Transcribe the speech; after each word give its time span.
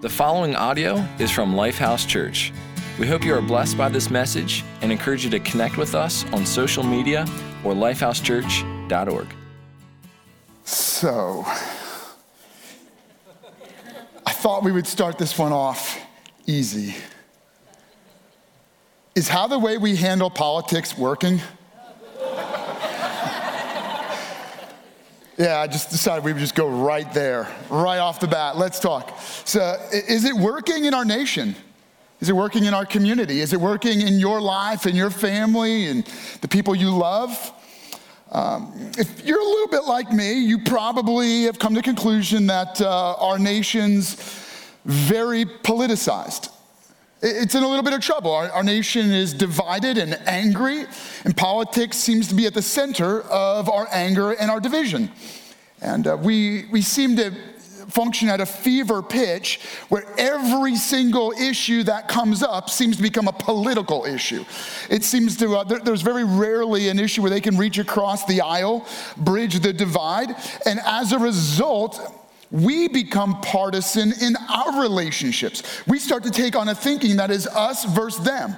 The 0.00 0.08
following 0.08 0.54
audio 0.54 1.04
is 1.18 1.28
from 1.28 1.54
Lifehouse 1.54 2.06
Church. 2.06 2.52
We 3.00 3.08
hope 3.08 3.24
you 3.24 3.34
are 3.34 3.42
blessed 3.42 3.76
by 3.76 3.88
this 3.88 4.10
message 4.10 4.62
and 4.80 4.92
encourage 4.92 5.24
you 5.24 5.30
to 5.30 5.40
connect 5.40 5.76
with 5.76 5.96
us 5.96 6.24
on 6.32 6.46
social 6.46 6.84
media 6.84 7.22
or 7.64 7.72
lifehousechurch.org. 7.72 9.26
So, 10.62 11.44
I 14.24 14.30
thought 14.30 14.62
we 14.62 14.70
would 14.70 14.86
start 14.86 15.18
this 15.18 15.36
one 15.36 15.50
off 15.50 16.00
easy. 16.46 16.94
Is 19.16 19.26
how 19.26 19.48
the 19.48 19.58
way 19.58 19.78
we 19.78 19.96
handle 19.96 20.30
politics 20.30 20.96
working? 20.96 21.40
Yeah, 25.38 25.60
I 25.60 25.68
just 25.68 25.90
decided 25.90 26.24
we 26.24 26.32
would 26.32 26.40
just 26.40 26.56
go 26.56 26.68
right 26.68 27.10
there, 27.14 27.48
right 27.70 27.98
off 27.98 28.18
the 28.18 28.26
bat. 28.26 28.56
Let's 28.56 28.80
talk. 28.80 29.16
So, 29.44 29.76
is 29.92 30.24
it 30.24 30.34
working 30.34 30.84
in 30.84 30.94
our 30.94 31.04
nation? 31.04 31.54
Is 32.18 32.28
it 32.28 32.32
working 32.32 32.64
in 32.64 32.74
our 32.74 32.84
community? 32.84 33.40
Is 33.40 33.52
it 33.52 33.60
working 33.60 34.00
in 34.00 34.18
your 34.18 34.40
life 34.40 34.84
and 34.84 34.96
your 34.96 35.10
family 35.10 35.86
and 35.86 36.04
the 36.40 36.48
people 36.48 36.74
you 36.74 36.90
love? 36.90 37.52
Um, 38.32 38.90
if 38.98 39.24
you're 39.24 39.40
a 39.40 39.44
little 39.44 39.68
bit 39.68 39.84
like 39.84 40.10
me, 40.10 40.40
you 40.40 40.58
probably 40.58 41.44
have 41.44 41.60
come 41.60 41.72
to 41.74 41.78
the 41.78 41.84
conclusion 41.84 42.48
that 42.48 42.80
uh, 42.80 43.14
our 43.14 43.38
nation's 43.38 44.16
very 44.84 45.44
politicized. 45.44 46.50
It's 47.20 47.56
in 47.56 47.64
a 47.64 47.68
little 47.68 47.82
bit 47.82 47.94
of 47.94 48.00
trouble. 48.00 48.32
Our, 48.32 48.48
our, 48.50 48.62
nation 48.62 49.10
is 49.10 49.34
divided 49.34 49.98
and 49.98 50.14
angry, 50.26 50.84
and 51.24 51.36
politics 51.36 51.96
seems 51.96 52.28
to 52.28 52.34
be 52.34 52.46
at 52.46 52.54
the 52.54 52.62
center 52.62 53.22
of 53.22 53.68
our 53.68 53.88
anger 53.90 54.32
and 54.32 54.50
our 54.50 54.60
division. 54.60 55.10
And 55.80 56.06
uh, 56.06 56.16
we, 56.16 56.66
we 56.66 56.82
seem 56.82 57.16
to 57.16 57.32
function 57.88 58.28
at 58.28 58.40
a 58.40 58.46
fever 58.46 59.02
pitch 59.02 59.60
where 59.88 60.04
every 60.18 60.76
single 60.76 61.32
issue 61.32 61.82
that 61.84 62.06
comes 62.06 62.42
up 62.42 62.68
seems 62.68 62.96
to 62.96 63.02
become 63.02 63.28
a 63.28 63.32
political 63.32 64.04
issue. 64.04 64.44
It 64.90 65.04
seems 65.04 65.36
to, 65.38 65.56
uh, 65.56 65.64
there, 65.64 65.78
there's 65.78 66.02
very 66.02 66.24
rarely 66.24 66.88
an 66.88 66.98
issue 66.98 67.22
where 67.22 67.30
they 67.30 67.40
can 67.40 67.56
reach 67.56 67.78
across 67.78 68.26
the 68.26 68.42
aisle, 68.42 68.86
bridge 69.16 69.60
the 69.60 69.72
divide, 69.72 70.30
and 70.66 70.80
as 70.84 71.12
a 71.12 71.18
result, 71.18 72.14
we 72.50 72.88
become 72.88 73.40
partisan 73.40 74.12
in 74.22 74.36
our 74.48 74.80
relationships. 74.80 75.62
We 75.86 75.98
start 75.98 76.24
to 76.24 76.30
take 76.30 76.56
on 76.56 76.68
a 76.68 76.74
thinking 76.74 77.16
that 77.16 77.30
is 77.30 77.46
us 77.46 77.84
versus 77.84 78.24
them. 78.24 78.56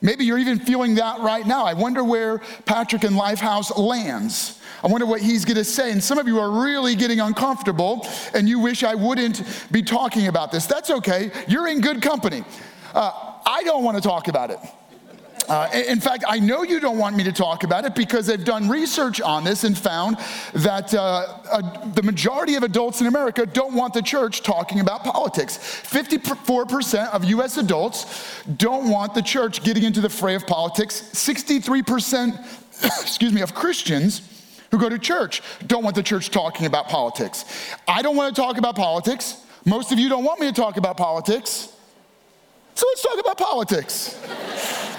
Maybe 0.00 0.24
you're 0.24 0.38
even 0.38 0.60
feeling 0.60 0.94
that 0.96 1.20
right 1.20 1.46
now. 1.46 1.64
I 1.64 1.74
wonder 1.74 2.04
where 2.04 2.38
Patrick 2.66 3.02
and 3.02 3.16
Lifehouse 3.16 3.76
lands. 3.76 4.57
I 4.82 4.86
wonder 4.86 5.06
what 5.06 5.20
he's 5.20 5.44
going 5.44 5.56
to 5.56 5.64
say. 5.64 5.90
And 5.90 6.02
some 6.02 6.18
of 6.18 6.28
you 6.28 6.38
are 6.38 6.50
really 6.50 6.94
getting 6.94 7.20
uncomfortable 7.20 8.06
and 8.34 8.48
you 8.48 8.60
wish 8.60 8.84
I 8.84 8.94
wouldn't 8.94 9.42
be 9.72 9.82
talking 9.82 10.28
about 10.28 10.52
this. 10.52 10.66
That's 10.66 10.90
okay. 10.90 11.30
You're 11.48 11.68
in 11.68 11.80
good 11.80 12.00
company. 12.00 12.44
Uh, 12.94 13.38
I 13.46 13.62
don't 13.64 13.84
want 13.84 13.96
to 13.96 14.02
talk 14.02 14.28
about 14.28 14.50
it. 14.50 14.58
Uh, 15.48 15.66
in 15.72 15.98
fact, 15.98 16.24
I 16.28 16.38
know 16.38 16.62
you 16.62 16.78
don't 16.78 16.98
want 16.98 17.16
me 17.16 17.24
to 17.24 17.32
talk 17.32 17.64
about 17.64 17.86
it 17.86 17.94
because 17.94 18.26
they've 18.26 18.44
done 18.44 18.68
research 18.68 19.18
on 19.22 19.44
this 19.44 19.64
and 19.64 19.76
found 19.76 20.18
that 20.52 20.92
uh, 20.92 21.38
uh, 21.50 21.90
the 21.92 22.02
majority 22.02 22.54
of 22.56 22.62
adults 22.62 23.00
in 23.00 23.06
America 23.06 23.46
don't 23.46 23.74
want 23.74 23.94
the 23.94 24.02
church 24.02 24.42
talking 24.42 24.80
about 24.80 25.04
politics. 25.04 25.56
54% 25.56 27.08
of 27.12 27.24
US 27.24 27.56
adults 27.56 28.42
don't 28.58 28.90
want 28.90 29.14
the 29.14 29.22
church 29.22 29.62
getting 29.64 29.84
into 29.84 30.02
the 30.02 30.10
fray 30.10 30.34
of 30.34 30.46
politics. 30.46 31.00
63%, 31.14 32.84
excuse 33.00 33.32
me, 33.32 33.40
of 33.40 33.54
Christians 33.54 34.37
who 34.70 34.78
go 34.78 34.88
to 34.88 34.98
church 34.98 35.42
don't 35.66 35.82
want 35.82 35.96
the 35.96 36.02
church 36.02 36.30
talking 36.30 36.66
about 36.66 36.88
politics. 36.88 37.44
I 37.86 38.02
don't 38.02 38.16
want 38.16 38.34
to 38.34 38.40
talk 38.40 38.58
about 38.58 38.76
politics. 38.76 39.36
Most 39.64 39.92
of 39.92 39.98
you 39.98 40.08
don't 40.08 40.24
want 40.24 40.40
me 40.40 40.46
to 40.46 40.52
talk 40.52 40.76
about 40.76 40.96
politics. 40.96 41.72
So 42.74 42.86
let's 42.88 43.02
talk 43.02 43.18
about 43.20 43.38
politics. 43.38 44.18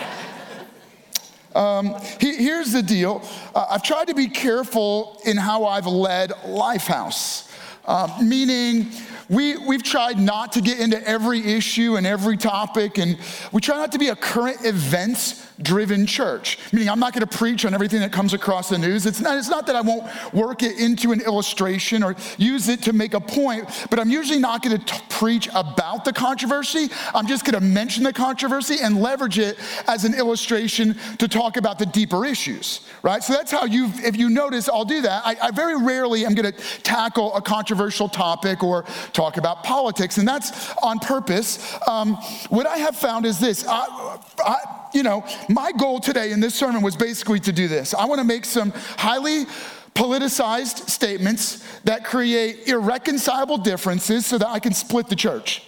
Um, 1.55 1.95
he, 2.19 2.35
here's 2.35 2.73
the 2.73 2.83
deal 2.83 3.27
uh, 3.55 3.65
I've 3.71 3.81
tried 3.81 4.07
to 4.09 4.13
be 4.13 4.27
careful 4.27 5.19
in 5.25 5.35
how 5.35 5.65
I've 5.65 5.87
led 5.87 6.29
Lifehouse, 6.45 7.51
uh, 7.85 8.19
meaning 8.21 8.91
we, 9.27 9.57
we've 9.57 9.83
tried 9.83 10.19
not 10.19 10.53
to 10.53 10.61
get 10.61 10.79
into 10.79 11.05
every 11.07 11.39
issue 11.45 11.97
and 11.97 12.05
every 12.07 12.37
topic, 12.37 12.97
and 12.97 13.17
we 13.51 13.61
try 13.61 13.77
not 13.77 13.91
to 13.91 13.99
be 13.99 14.07
a 14.07 14.15
current 14.15 14.65
events 14.65 15.47
driven 15.61 16.05
church, 16.05 16.57
meaning 16.71 16.89
I'm 16.89 16.99
not 16.99 17.13
going 17.13 17.27
to 17.27 17.37
preach 17.37 17.65
on 17.65 17.73
everything 17.73 17.99
that 17.99 18.11
comes 18.11 18.33
across 18.33 18.69
the 18.69 18.77
news. 18.77 19.05
It's 19.05 19.19
not, 19.19 19.37
it's 19.37 19.49
not 19.49 19.67
that 19.67 19.75
I 19.75 19.81
won't 19.81 20.07
work 20.33 20.63
it 20.63 20.79
into 20.79 21.11
an 21.11 21.21
illustration 21.21 22.01
or 22.01 22.15
use 22.37 22.69
it 22.69 22.81
to 22.83 22.93
make 22.93 23.13
a 23.13 23.19
point, 23.19 23.65
but 23.89 23.99
I'm 23.99 24.09
usually 24.09 24.39
not 24.39 24.63
going 24.63 24.79
to 24.79 25.01
preach 25.09 25.49
about 25.53 26.05
the 26.05 26.13
controversy. 26.13 26.89
I'm 27.13 27.27
just 27.27 27.43
going 27.43 27.59
to 27.59 27.65
mention 27.65 28.03
the 28.03 28.13
controversy 28.13 28.77
and 28.81 29.01
leverage 29.01 29.37
it 29.37 29.57
as 29.87 30.05
an 30.05 30.13
illustration 30.13 30.97
to 31.17 31.27
talk 31.27 31.57
about 31.57 31.77
the 31.77 31.85
deeper 31.85 32.25
issues, 32.25 32.81
right? 33.03 33.21
So 33.21 33.33
that's 33.33 33.51
how 33.51 33.65
you, 33.65 33.91
if 33.97 34.15
you 34.15 34.29
notice, 34.29 34.69
I'll 34.69 34.85
do 34.85 35.01
that. 35.01 35.23
I, 35.25 35.35
I 35.41 35.51
very 35.51 35.77
rarely 35.81 36.25
am 36.25 36.35
going 36.35 36.51
to 36.51 36.57
tackle 36.83 37.35
a 37.35 37.41
controversial 37.41 38.07
topic 38.07 38.63
or 38.63 38.85
talk 39.13 39.37
about 39.37 39.63
politics, 39.63 40.17
and 40.17 40.27
that's 40.27 40.73
on 40.77 40.99
purpose. 40.99 41.77
Um, 41.87 42.15
what 42.49 42.67
I 42.67 42.77
have 42.77 42.95
found 42.95 43.25
is 43.25 43.39
this. 43.39 43.65
I, 43.67 44.19
I, 44.45 44.55
you 44.93 45.03
know, 45.03 45.25
my 45.49 45.71
goal 45.71 45.99
today 45.99 46.31
in 46.31 46.39
this 46.39 46.55
sermon 46.55 46.81
was 46.81 46.95
basically 46.95 47.39
to 47.41 47.51
do 47.51 47.67
this. 47.67 47.93
I 47.93 48.05
want 48.05 48.19
to 48.19 48.25
make 48.25 48.45
some 48.45 48.71
highly 48.97 49.45
politicized 49.93 50.89
statements 50.89 51.63
that 51.81 52.05
create 52.05 52.67
irreconcilable 52.67 53.57
differences 53.57 54.25
so 54.25 54.37
that 54.37 54.47
I 54.47 54.59
can 54.59 54.73
split 54.73 55.07
the 55.07 55.15
church. 55.15 55.63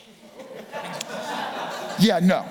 yeah, 2.00 2.20
no. 2.20 2.46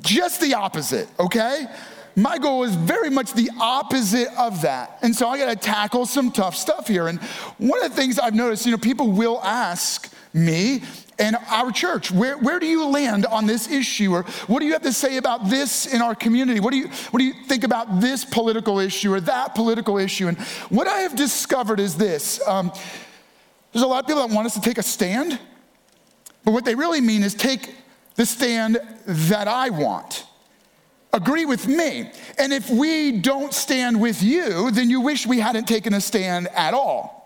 Just 0.00 0.40
the 0.40 0.54
opposite, 0.54 1.08
okay? 1.20 1.66
My 2.14 2.38
goal 2.38 2.64
is 2.64 2.74
very 2.74 3.10
much 3.10 3.32
the 3.32 3.50
opposite 3.58 4.28
of 4.38 4.62
that. 4.62 4.98
And 5.02 5.14
so 5.14 5.28
I 5.28 5.38
got 5.38 5.50
to 5.50 5.56
tackle 5.56 6.06
some 6.06 6.30
tough 6.30 6.54
stuff 6.54 6.88
here. 6.88 7.08
And 7.08 7.20
one 7.58 7.82
of 7.82 7.90
the 7.90 7.96
things 7.96 8.18
I've 8.18 8.34
noticed, 8.34 8.66
you 8.66 8.72
know, 8.72 8.78
people 8.78 9.10
will 9.10 9.40
ask 9.42 10.12
me, 10.34 10.82
and 11.18 11.36
our 11.50 11.70
church. 11.70 12.10
Where, 12.10 12.36
where 12.38 12.58
do 12.58 12.66
you 12.66 12.86
land 12.86 13.26
on 13.26 13.46
this 13.46 13.70
issue? 13.70 14.12
Or 14.12 14.22
what 14.46 14.60
do 14.60 14.66
you 14.66 14.72
have 14.72 14.82
to 14.82 14.92
say 14.92 15.18
about 15.18 15.48
this 15.48 15.86
in 15.86 16.02
our 16.02 16.14
community? 16.14 16.58
What 16.58 16.72
do, 16.72 16.78
you, 16.78 16.88
what 17.10 17.18
do 17.18 17.24
you 17.24 17.34
think 17.46 17.64
about 17.64 18.00
this 18.00 18.24
political 18.24 18.78
issue 18.78 19.12
or 19.12 19.20
that 19.20 19.54
political 19.54 19.98
issue? 19.98 20.28
And 20.28 20.38
what 20.68 20.88
I 20.88 21.00
have 21.00 21.14
discovered 21.14 21.80
is 21.80 21.96
this 21.96 22.46
um, 22.46 22.72
there's 23.72 23.84
a 23.84 23.86
lot 23.86 24.00
of 24.00 24.06
people 24.06 24.26
that 24.26 24.34
want 24.34 24.46
us 24.46 24.54
to 24.54 24.60
take 24.60 24.78
a 24.78 24.82
stand, 24.82 25.38
but 26.44 26.52
what 26.52 26.64
they 26.64 26.74
really 26.74 27.00
mean 27.00 27.22
is 27.22 27.34
take 27.34 27.74
the 28.16 28.26
stand 28.26 28.78
that 29.06 29.48
I 29.48 29.70
want. 29.70 30.26
Agree 31.12 31.44
with 31.44 31.68
me. 31.68 32.10
And 32.38 32.52
if 32.52 32.70
we 32.70 33.12
don't 33.12 33.52
stand 33.52 34.00
with 34.00 34.22
you, 34.22 34.70
then 34.70 34.88
you 34.88 35.00
wish 35.02 35.26
we 35.26 35.40
hadn't 35.40 35.66
taken 35.66 35.92
a 35.92 36.00
stand 36.00 36.48
at 36.48 36.72
all. 36.72 37.22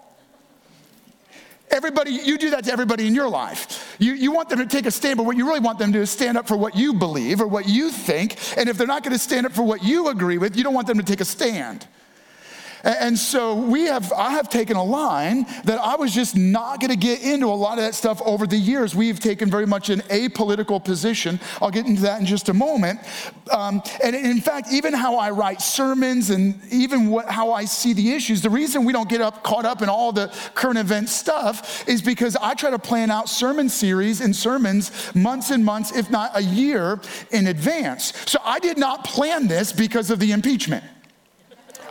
Everybody, 1.71 2.13
you 2.13 2.39
do 2.39 2.51
that 2.51 2.65
to 2.65 2.73
everybody 2.73 3.07
in 3.07 3.15
your 3.15 3.29
life. 3.29 3.97
You, 3.99 4.15
you 4.15 4.33
want 4.33 4.49
them 4.49 4.59
to 4.59 4.67
take 4.67 4.87
a 4.87 4.91
stand, 4.91 5.17
but 5.17 5.27
what 5.27 5.37
you 5.37 5.47
really 5.47 5.61
want 5.61 5.79
them 5.79 5.93
to 5.93 5.99
do 5.99 6.03
is 6.03 6.11
stand 6.11 6.37
up 6.37 6.47
for 6.47 6.57
what 6.57 6.77
you 6.77 6.95
believe 6.95 7.41
or 7.41 7.47
what 7.47 7.69
you 7.69 7.91
think. 7.91 8.37
And 8.57 8.69
if 8.69 8.79
they're 8.79 8.87
not 8.87 9.03
going 9.03 9.13
to 9.13 9.19
stand 9.19 9.47
up 9.47 9.53
for 9.53 9.63
what 9.63 9.83
you 9.83 10.09
agree 10.09 10.39
with, 10.39 10.57
you 10.57 10.65
don't 10.65 10.75
want 10.75 10.87
them 10.87 10.99
to 10.99 11.05
take 11.05 11.21
a 11.21 11.25
stand. 11.25 11.87
And 12.83 13.19
so 13.19 13.55
we 13.55 13.85
have, 13.85 14.13
I 14.13 14.31
have 14.31 14.49
taken 14.49 14.77
a 14.77 14.85
line 14.85 15.47
that 15.65 15.79
I 15.79 15.97
was 15.97 16.15
just 16.15 16.37
not 16.37 16.81
going 16.81 16.91
to 16.91 16.97
get 16.97 17.23
into 17.23 17.47
a 17.47 17.49
lot 17.49 17.79
of 17.79 17.85
that 17.85 17.95
stuff 17.95 18.21
over 18.25 18.47
the 18.47 18.57
years. 18.57 18.95
We've 18.95 19.19
taken 19.19 19.51
very 19.51 19.67
much 19.67 19.91
an 19.91 20.01
apolitical 20.03 20.83
position. 20.85 21.41
I'll 21.61 21.71
get 21.71 21.87
into 21.87 22.03
that 22.03 22.21
in 22.21 22.27
just 22.27 22.49
a 22.49 22.55
moment. 22.55 23.01
Um, 23.51 23.83
and 24.03 24.15
in 24.15 24.41
fact, 24.41 24.69
even 24.73 24.93
how 24.93 25.17
I 25.17 25.31
write 25.31 25.61
sermons 25.61 26.31
and 26.31 26.61
even 26.71 27.09
what, 27.09 27.27
how 27.27 27.53
I 27.53 27.65
see 27.65 27.93
the 27.93 28.13
issues, 28.13 28.43
the 28.43 28.51
reason 28.51 28.85
we 28.85 28.93
don't 28.93 29.09
get 29.09 29.21
up 29.21 29.43
caught 29.43 29.65
up 29.65 29.83
in 29.83 29.89
all 29.89 30.13
the 30.13 30.33
current 30.55 30.79
event 30.79 31.09
stuff 31.09 31.89
is 31.89 32.03
because 32.03 32.37
I 32.37 32.55
try 32.55 32.71
to 32.71 32.79
plan 32.79 33.11
out 33.11 33.29
sermon 33.29 33.69
series 33.69 34.21
and 34.21 34.35
sermons 34.35 35.15
months 35.15 35.51
and 35.51 35.65
months, 35.65 35.95
if 35.97 36.11
not 36.11 36.31
a 36.35 36.43
year 36.43 37.01
in 37.31 37.47
advance. 37.47 38.13
So 38.27 38.39
I 38.45 38.59
did 38.59 38.79
not 38.79 39.05
plan 39.05 39.49
this 39.49 39.73
because 39.73 40.11
of 40.11 40.19
the 40.19 40.33
impeachment. 40.33 40.85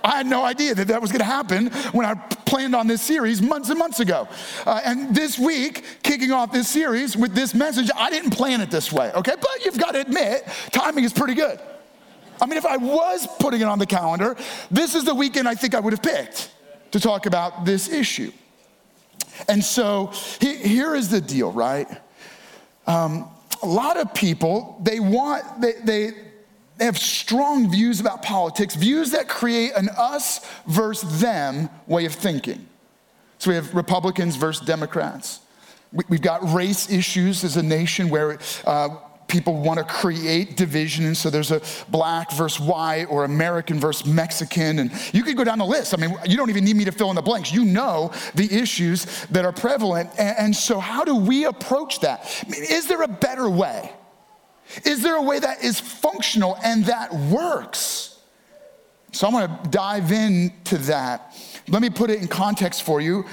I 0.05 0.17
had 0.17 0.27
no 0.27 0.45
idea 0.45 0.75
that 0.75 0.87
that 0.89 1.01
was 1.01 1.11
going 1.11 1.19
to 1.19 1.25
happen 1.25 1.67
when 1.91 2.05
I 2.05 2.13
planned 2.13 2.75
on 2.75 2.85
this 2.85 3.01
series 3.01 3.41
months 3.41 3.69
and 3.69 3.79
months 3.79 3.99
ago. 3.99 4.27
Uh, 4.63 4.79
and 4.85 5.15
this 5.15 5.39
week, 5.39 5.83
kicking 6.03 6.31
off 6.31 6.51
this 6.51 6.67
series 6.67 7.17
with 7.17 7.33
this 7.33 7.55
message, 7.55 7.89
I 7.95 8.11
didn't 8.11 8.29
plan 8.29 8.61
it 8.61 8.69
this 8.69 8.91
way, 8.91 9.11
okay? 9.13 9.33
But 9.35 9.65
you've 9.65 9.79
got 9.79 9.93
to 9.93 10.01
admit, 10.01 10.47
timing 10.71 11.05
is 11.05 11.11
pretty 11.11 11.33
good. 11.33 11.59
I 12.39 12.45
mean, 12.45 12.57
if 12.57 12.67
I 12.67 12.77
was 12.77 13.27
putting 13.39 13.61
it 13.61 13.63
on 13.63 13.79
the 13.79 13.87
calendar, 13.87 14.37
this 14.69 14.93
is 14.93 15.05
the 15.05 15.15
weekend 15.15 15.47
I 15.47 15.55
think 15.55 15.73
I 15.73 15.79
would 15.79 15.93
have 15.93 16.03
picked 16.03 16.51
to 16.91 16.99
talk 16.99 17.25
about 17.25 17.65
this 17.65 17.89
issue. 17.89 18.31
And 19.49 19.63
so 19.63 20.11
he, 20.39 20.55
here 20.55 20.93
is 20.93 21.09
the 21.09 21.19
deal, 21.19 21.51
right? 21.51 21.87
Um, 22.85 23.27
a 23.63 23.67
lot 23.67 23.97
of 23.97 24.13
people, 24.13 24.79
they 24.83 24.99
want, 24.99 25.61
they, 25.61 25.73
they, 25.83 26.11
they 26.77 26.85
have 26.85 26.97
strong 26.97 27.71
views 27.71 27.99
about 27.99 28.21
politics, 28.21 28.75
views 28.75 29.11
that 29.11 29.29
create 29.29 29.71
an 29.75 29.89
us 29.89 30.45
versus 30.67 31.21
them 31.21 31.69
way 31.87 32.05
of 32.05 32.13
thinking. 32.13 32.67
So 33.37 33.51
we 33.51 33.55
have 33.55 33.73
Republicans 33.73 34.35
versus 34.35 34.65
Democrats. 34.65 35.39
We've 36.09 36.21
got 36.21 36.51
race 36.53 36.91
issues 36.91 37.43
as 37.43 37.55
a 37.55 37.63
nation 37.63 38.09
where 38.09 38.37
uh, 38.65 38.89
people 39.27 39.61
want 39.61 39.79
to 39.79 39.85
create 39.85 40.57
division. 40.57 41.05
And 41.05 41.15
so 41.15 41.29
there's 41.29 41.51
a 41.51 41.61
black 41.89 42.31
versus 42.33 42.59
white 42.59 43.05
or 43.05 43.23
American 43.23 43.79
versus 43.79 44.05
Mexican. 44.05 44.79
And 44.79 44.91
you 45.13 45.23
could 45.23 45.37
go 45.37 45.43
down 45.43 45.59
the 45.59 45.65
list. 45.65 45.93
I 45.93 45.97
mean, 45.97 46.15
you 46.25 46.35
don't 46.35 46.49
even 46.49 46.65
need 46.65 46.75
me 46.75 46.85
to 46.85 46.91
fill 46.91 47.09
in 47.09 47.15
the 47.15 47.21
blanks. 47.21 47.53
You 47.53 47.63
know 47.65 48.11
the 48.33 48.53
issues 48.53 49.25
that 49.27 49.45
are 49.45 49.53
prevalent. 49.53 50.09
And, 50.17 50.55
so, 50.55 50.79
how 50.79 51.03
do 51.03 51.15
we 51.15 51.45
approach 51.45 52.01
that? 52.01 52.43
I 52.45 52.49
mean, 52.49 52.63
is 52.63 52.87
there 52.87 53.01
a 53.01 53.07
better 53.07 53.49
way? 53.49 53.91
Is 54.83 55.03
there 55.03 55.15
a 55.15 55.21
way 55.21 55.39
that 55.39 55.63
is 55.63 55.79
functional 55.79 56.57
and 56.63 56.85
that 56.85 57.13
works? 57.13 58.19
So, 59.11 59.27
I 59.27 59.31
want 59.31 59.63
to 59.63 59.69
dive 59.69 60.11
into 60.11 60.77
that. 60.79 61.33
Let 61.69 61.81
me 61.81 61.89
put 61.89 62.09
it 62.09 62.21
in 62.21 62.27
context 62.27 62.83
for 62.83 62.99
you. 62.99 63.25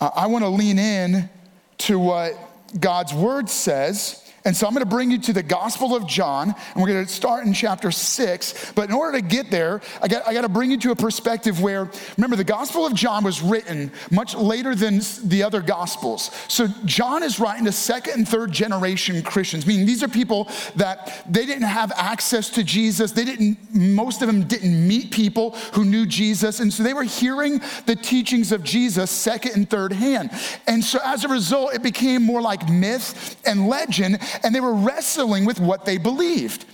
Uh, 0.00 0.10
I 0.14 0.26
want 0.26 0.44
to 0.44 0.48
lean 0.48 0.78
in 0.78 1.30
to 1.78 1.98
what 1.98 2.34
God's 2.78 3.14
word 3.14 3.48
says 3.48 4.29
and 4.44 4.56
so 4.56 4.66
I'm 4.66 4.72
going 4.72 4.84
to 4.84 4.90
bring 4.90 5.10
you 5.10 5.18
to 5.18 5.32
the 5.32 5.42
Gospel 5.42 5.94
of 5.94 6.06
John, 6.06 6.54
and 6.74 6.82
we're 6.82 6.88
going 6.88 7.04
to 7.04 7.12
start 7.12 7.44
in 7.46 7.52
chapter 7.52 7.90
six. 7.90 8.72
But 8.72 8.88
in 8.88 8.94
order 8.94 9.18
to 9.18 9.24
get 9.24 9.50
there, 9.50 9.80
I 10.02 10.08
got, 10.08 10.26
I 10.26 10.32
got 10.32 10.42
to 10.42 10.48
bring 10.48 10.70
you 10.70 10.78
to 10.78 10.92
a 10.92 10.96
perspective 10.96 11.60
where, 11.60 11.90
remember, 12.16 12.36
the 12.36 12.44
Gospel 12.44 12.86
of 12.86 12.94
John 12.94 13.24
was 13.24 13.42
written 13.42 13.92
much 14.10 14.34
later 14.34 14.74
than 14.74 15.00
the 15.24 15.42
other 15.42 15.60
Gospels. 15.60 16.30
So 16.48 16.68
John 16.84 17.22
is 17.22 17.38
writing 17.38 17.64
to 17.66 17.72
second 17.72 18.14
and 18.14 18.28
third 18.28 18.52
generation 18.52 19.22
Christians, 19.22 19.66
meaning 19.66 19.86
these 19.86 20.02
are 20.02 20.08
people 20.08 20.48
that 20.76 21.24
they 21.28 21.44
didn't 21.46 21.68
have 21.68 21.92
access 21.96 22.50
to 22.50 22.64
Jesus. 22.64 23.12
They 23.12 23.24
didn't, 23.24 23.58
most 23.74 24.22
of 24.22 24.26
them 24.26 24.44
didn't 24.44 24.88
meet 24.88 25.10
people 25.10 25.50
who 25.74 25.84
knew 25.84 26.06
Jesus. 26.06 26.60
And 26.60 26.72
so 26.72 26.82
they 26.82 26.94
were 26.94 27.04
hearing 27.04 27.60
the 27.86 27.96
teachings 27.96 28.52
of 28.52 28.64
Jesus 28.64 29.10
second 29.10 29.52
and 29.54 29.68
third 29.68 29.92
hand. 29.92 30.30
And 30.66 30.82
so 30.82 30.98
as 31.04 31.24
a 31.24 31.28
result, 31.28 31.74
it 31.74 31.82
became 31.82 32.22
more 32.22 32.40
like 32.40 32.68
myth 32.68 33.36
and 33.44 33.68
legend 33.68 34.18
and 34.42 34.54
they 34.54 34.60
were 34.60 34.74
wrestling 34.74 35.44
with 35.44 35.60
what 35.60 35.84
they 35.84 35.98
believed. 35.98 36.64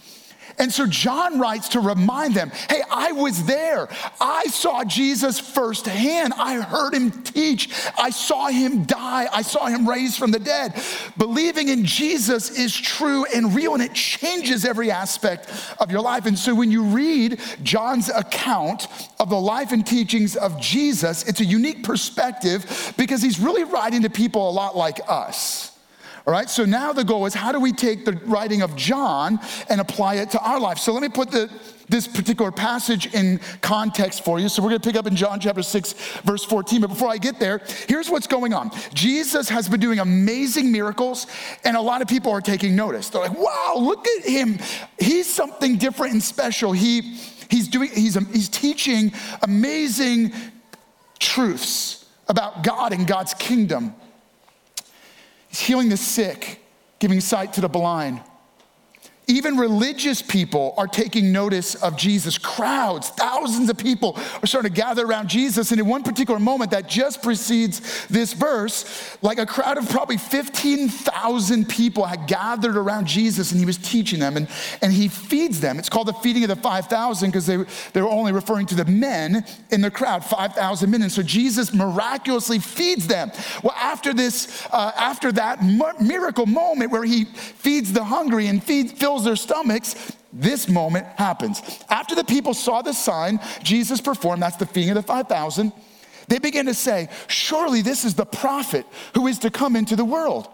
And 0.58 0.72
so 0.72 0.86
John 0.86 1.38
writes 1.38 1.70
to 1.70 1.80
remind 1.80 2.34
them 2.34 2.50
hey, 2.70 2.82
I 2.90 3.12
was 3.12 3.44
there. 3.44 3.88
I 4.20 4.44
saw 4.44 4.84
Jesus 4.84 5.38
firsthand. 5.38 6.32
I 6.34 6.60
heard 6.60 6.94
him 6.94 7.10
teach. 7.10 7.70
I 7.98 8.10
saw 8.10 8.48
him 8.48 8.84
die. 8.84 9.28
I 9.32 9.42
saw 9.42 9.66
him 9.66 9.88
raised 9.88 10.18
from 10.18 10.30
the 10.30 10.38
dead. 10.38 10.80
Believing 11.18 11.68
in 11.68 11.84
Jesus 11.84 12.50
is 12.50 12.74
true 12.74 13.26
and 13.34 13.54
real, 13.54 13.74
and 13.74 13.82
it 13.82 13.92
changes 13.92 14.64
every 14.64 14.90
aspect 14.90 15.50
of 15.78 15.90
your 15.90 16.00
life. 16.00 16.26
And 16.26 16.38
so 16.38 16.54
when 16.54 16.70
you 16.70 16.84
read 16.84 17.40
John's 17.62 18.08
account 18.08 18.88
of 19.20 19.28
the 19.28 19.40
life 19.40 19.72
and 19.72 19.86
teachings 19.86 20.36
of 20.36 20.60
Jesus, 20.60 21.28
it's 21.28 21.40
a 21.40 21.44
unique 21.44 21.84
perspective 21.84 22.94
because 22.96 23.20
he's 23.20 23.38
really 23.38 23.64
writing 23.64 24.02
to 24.02 24.10
people 24.10 24.48
a 24.48 24.52
lot 24.52 24.76
like 24.76 25.00
us. 25.08 25.75
All 26.26 26.32
right, 26.32 26.50
so 26.50 26.64
now 26.64 26.92
the 26.92 27.04
goal 27.04 27.24
is 27.26 27.34
how 27.34 27.52
do 27.52 27.60
we 27.60 27.72
take 27.72 28.04
the 28.04 28.14
writing 28.24 28.60
of 28.62 28.74
John 28.74 29.38
and 29.68 29.80
apply 29.80 30.16
it 30.16 30.30
to 30.30 30.40
our 30.40 30.58
life? 30.58 30.76
So 30.76 30.92
let 30.92 31.00
me 31.00 31.08
put 31.08 31.30
the, 31.30 31.48
this 31.88 32.08
particular 32.08 32.50
passage 32.50 33.14
in 33.14 33.38
context 33.60 34.24
for 34.24 34.40
you. 34.40 34.48
So 34.48 34.60
we're 34.60 34.70
going 34.70 34.80
to 34.80 34.88
pick 34.88 34.96
up 34.96 35.06
in 35.06 35.14
John 35.14 35.38
chapter 35.38 35.62
6, 35.62 35.92
verse 36.24 36.42
14. 36.42 36.80
But 36.80 36.88
before 36.88 37.08
I 37.08 37.18
get 37.18 37.38
there, 37.38 37.62
here's 37.86 38.10
what's 38.10 38.26
going 38.26 38.54
on 38.54 38.72
Jesus 38.92 39.48
has 39.50 39.68
been 39.68 39.78
doing 39.78 40.00
amazing 40.00 40.72
miracles, 40.72 41.28
and 41.62 41.76
a 41.76 41.80
lot 41.80 42.02
of 42.02 42.08
people 42.08 42.32
are 42.32 42.40
taking 42.40 42.74
notice. 42.74 43.08
They're 43.08 43.22
like, 43.22 43.38
wow, 43.38 43.74
look 43.78 44.04
at 44.18 44.24
him. 44.24 44.58
He's 44.98 45.32
something 45.32 45.76
different 45.76 46.12
and 46.12 46.22
special. 46.22 46.72
He, 46.72 47.02
he's, 47.48 47.68
doing, 47.68 47.90
he's, 47.94 48.14
he's 48.32 48.48
teaching 48.48 49.12
amazing 49.42 50.32
truths 51.20 52.04
about 52.26 52.64
God 52.64 52.92
and 52.92 53.06
God's 53.06 53.32
kingdom. 53.34 53.94
Healing 55.56 55.88
the 55.88 55.96
sick, 55.96 56.62
giving 56.98 57.20
sight 57.20 57.54
to 57.54 57.60
the 57.60 57.68
blind. 57.68 58.20
Even 59.28 59.56
religious 59.56 60.22
people 60.22 60.72
are 60.76 60.86
taking 60.86 61.32
notice 61.32 61.74
of 61.74 61.96
Jesus. 61.96 62.38
Crowds, 62.38 63.08
thousands 63.08 63.68
of 63.68 63.76
people 63.76 64.16
are 64.16 64.46
starting 64.46 64.72
to 64.72 64.80
gather 64.80 65.04
around 65.04 65.26
Jesus. 65.26 65.72
And 65.72 65.80
in 65.80 65.86
one 65.88 66.04
particular 66.04 66.38
moment 66.38 66.70
that 66.70 66.88
just 66.88 67.24
precedes 67.24 68.06
this 68.06 68.32
verse, 68.34 69.18
like 69.22 69.40
a 69.40 69.46
crowd 69.46 69.78
of 69.78 69.88
probably 69.88 70.16
15,000 70.16 71.68
people 71.68 72.04
had 72.04 72.28
gathered 72.28 72.76
around 72.76 73.08
Jesus 73.08 73.50
and 73.50 73.58
he 73.58 73.66
was 73.66 73.78
teaching 73.78 74.20
them 74.20 74.36
and, 74.36 74.46
and 74.80 74.92
he 74.92 75.08
feeds 75.08 75.58
them. 75.58 75.80
It's 75.80 75.88
called 75.88 76.06
the 76.06 76.12
feeding 76.12 76.44
of 76.44 76.48
the 76.48 76.54
5,000 76.54 77.28
because 77.28 77.46
they, 77.46 77.56
they 77.94 78.02
were 78.02 78.08
only 78.08 78.30
referring 78.30 78.66
to 78.66 78.76
the 78.76 78.84
men 78.84 79.44
in 79.72 79.80
the 79.80 79.90
crowd, 79.90 80.24
5,000 80.24 80.88
men. 80.88 81.02
And 81.02 81.10
so 81.10 81.24
Jesus 81.24 81.74
miraculously 81.74 82.60
feeds 82.60 83.08
them. 83.08 83.32
Well, 83.64 83.74
after 83.76 84.14
this, 84.14 84.64
uh, 84.70 84.92
after 84.96 85.32
that 85.32 85.64
miracle 86.00 86.46
moment 86.46 86.92
where 86.92 87.02
he 87.02 87.24
feeds 87.24 87.92
the 87.92 88.04
hungry 88.04 88.46
and 88.46 88.62
feeds, 88.62 88.92
fills 88.92 89.15
fills 89.16 89.24
their 89.24 89.36
stomachs, 89.36 90.14
this 90.32 90.68
moment 90.68 91.06
happens. 91.16 91.62
After 91.88 92.14
the 92.14 92.24
people 92.24 92.52
saw 92.52 92.82
the 92.82 92.92
sign 92.92 93.40
Jesus 93.62 94.00
performed, 94.00 94.42
that's 94.42 94.56
the 94.56 94.66
feeding 94.66 94.90
of 94.90 94.96
the 94.96 95.02
5,000, 95.02 95.72
they 96.28 96.38
began 96.38 96.66
to 96.66 96.74
say, 96.74 97.08
Surely 97.26 97.80
this 97.80 98.04
is 98.04 98.14
the 98.14 98.26
prophet 98.26 98.84
who 99.14 99.26
is 99.26 99.38
to 99.38 99.50
come 99.50 99.74
into 99.74 99.96
the 99.96 100.04
world. 100.04 100.48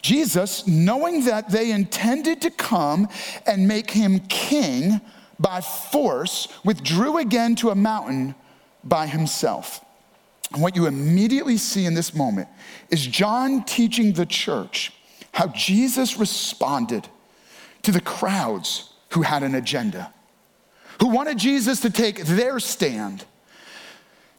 Jesus, 0.00 0.66
knowing 0.66 1.26
that 1.26 1.50
they 1.50 1.70
intended 1.70 2.42
to 2.42 2.50
come 2.50 3.08
and 3.46 3.68
make 3.68 3.90
him 3.90 4.18
king 4.28 5.00
by 5.38 5.60
force, 5.60 6.48
withdrew 6.64 7.18
again 7.18 7.54
to 7.56 7.70
a 7.70 7.74
mountain 7.76 8.34
by 8.82 9.06
himself. 9.06 9.84
And 10.52 10.60
what 10.60 10.74
you 10.74 10.86
immediately 10.86 11.56
see 11.56 11.86
in 11.86 11.94
this 11.94 12.14
moment 12.14 12.48
is 12.90 13.06
John 13.06 13.64
teaching 13.64 14.12
the 14.12 14.26
church 14.26 14.92
how 15.32 15.46
Jesus 15.48 16.16
responded 16.18 17.08
to 17.82 17.92
the 17.92 18.00
crowds 18.00 18.92
who 19.10 19.22
had 19.22 19.42
an 19.42 19.54
agenda, 19.54 20.12
who 21.00 21.08
wanted 21.08 21.38
Jesus 21.38 21.80
to 21.80 21.90
take 21.90 22.24
their 22.24 22.58
stand. 22.60 23.24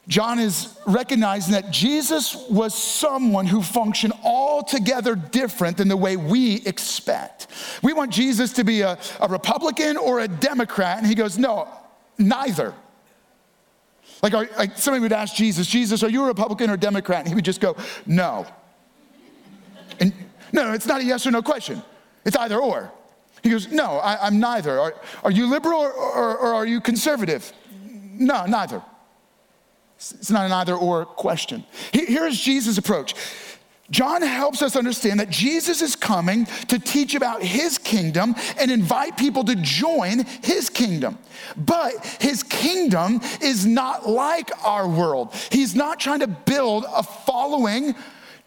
John 0.07 0.40
is 0.40 0.78
recognizing 0.86 1.54
that 1.54 1.72
Jesus 1.72 2.36
was 2.50 2.74
someone 2.75 3.45
who 3.45 3.62
functioned 3.62 4.13
altogether 4.24 5.16
different 5.16 5.78
than 5.78 5.88
the 5.88 5.95
way 5.95 6.18
we 6.18 6.56
expect. 6.66 7.48
We 7.81 7.94
want 7.94 8.12
Jesus 8.12 8.51
to 8.54 8.66
be 8.66 8.81
a, 8.81 8.98
a 9.22 9.28
Republican 9.30 9.95
or 9.95 10.19
a 10.19 10.28
Democrat, 10.28 10.98
and 10.98 11.07
he 11.07 11.16
goes, 11.16 11.38
No, 11.38 11.69
neither. 12.18 12.74
Like, 14.22 14.34
are, 14.34 14.50
like 14.57 14.78
somebody 14.78 15.01
would 15.01 15.13
ask 15.13 15.36
Jesus, 15.36 15.68
Jesus, 15.68 16.04
are 16.04 16.10
you 16.10 16.24
a 16.24 16.28
Republican 16.28 16.69
or 16.69 16.78
Democrat? 16.78 17.19
And 17.19 17.30
he 17.30 17.36
would 17.36 17.45
just 17.45 17.62
go, 17.62 17.78
No. 18.06 18.45
And 20.01 20.12
no, 20.51 20.74
it's 20.74 20.86
not 20.86 21.00
a 21.00 21.04
yes 21.06 21.25
or 21.25 21.31
no 21.31 21.42
question. 21.42 21.81
It's 22.26 22.35
either 22.35 22.57
or. 22.57 22.92
He 23.44 23.50
goes, 23.50 23.71
No, 23.71 23.97
I, 23.97 24.28
am 24.28 24.40
neither. 24.40 24.80
Are, 24.80 24.95
are 25.23 25.31
you 25.31 25.47
liberal 25.47 25.80
or, 25.80 25.92
or, 25.92 26.38
or 26.38 26.54
are 26.54 26.66
you 26.66 26.81
conservative? 26.81 27.52
No, 27.83 28.45
neither. 28.45 28.81
It's 29.97 30.31
not 30.31 30.45
an 30.45 30.52
either 30.52 30.76
or 30.76 31.06
question. 31.06 31.64
Here's 31.92 32.40
Jesus' 32.40 32.78
approach. 32.78 33.16
John 33.90 34.21
helps 34.21 34.62
us 34.62 34.76
understand 34.76 35.19
that 35.19 35.30
Jesus 35.30 35.81
is 35.81 35.95
coming 35.95 36.45
to 36.68 36.80
teach 36.80 37.16
about 37.16 37.44
his 37.44 37.78
kingdom 37.78 38.33
and 38.57 38.71
invite 38.71 39.18
people 39.18 39.44
to 39.44 39.56
join 39.56 40.26
his 40.42 40.69
kingdom. 40.69 41.19
But 41.57 42.18
his 42.19 42.44
kingdom 42.44 43.21
is 43.42 43.66
not 43.66 44.09
like 44.09 44.50
our 44.66 44.88
world. 44.88 45.33
He's 45.52 45.76
not 45.76 46.00
trying 46.00 46.21
to 46.21 46.28
build 46.28 46.85
a 46.92 47.04
following 47.04 47.94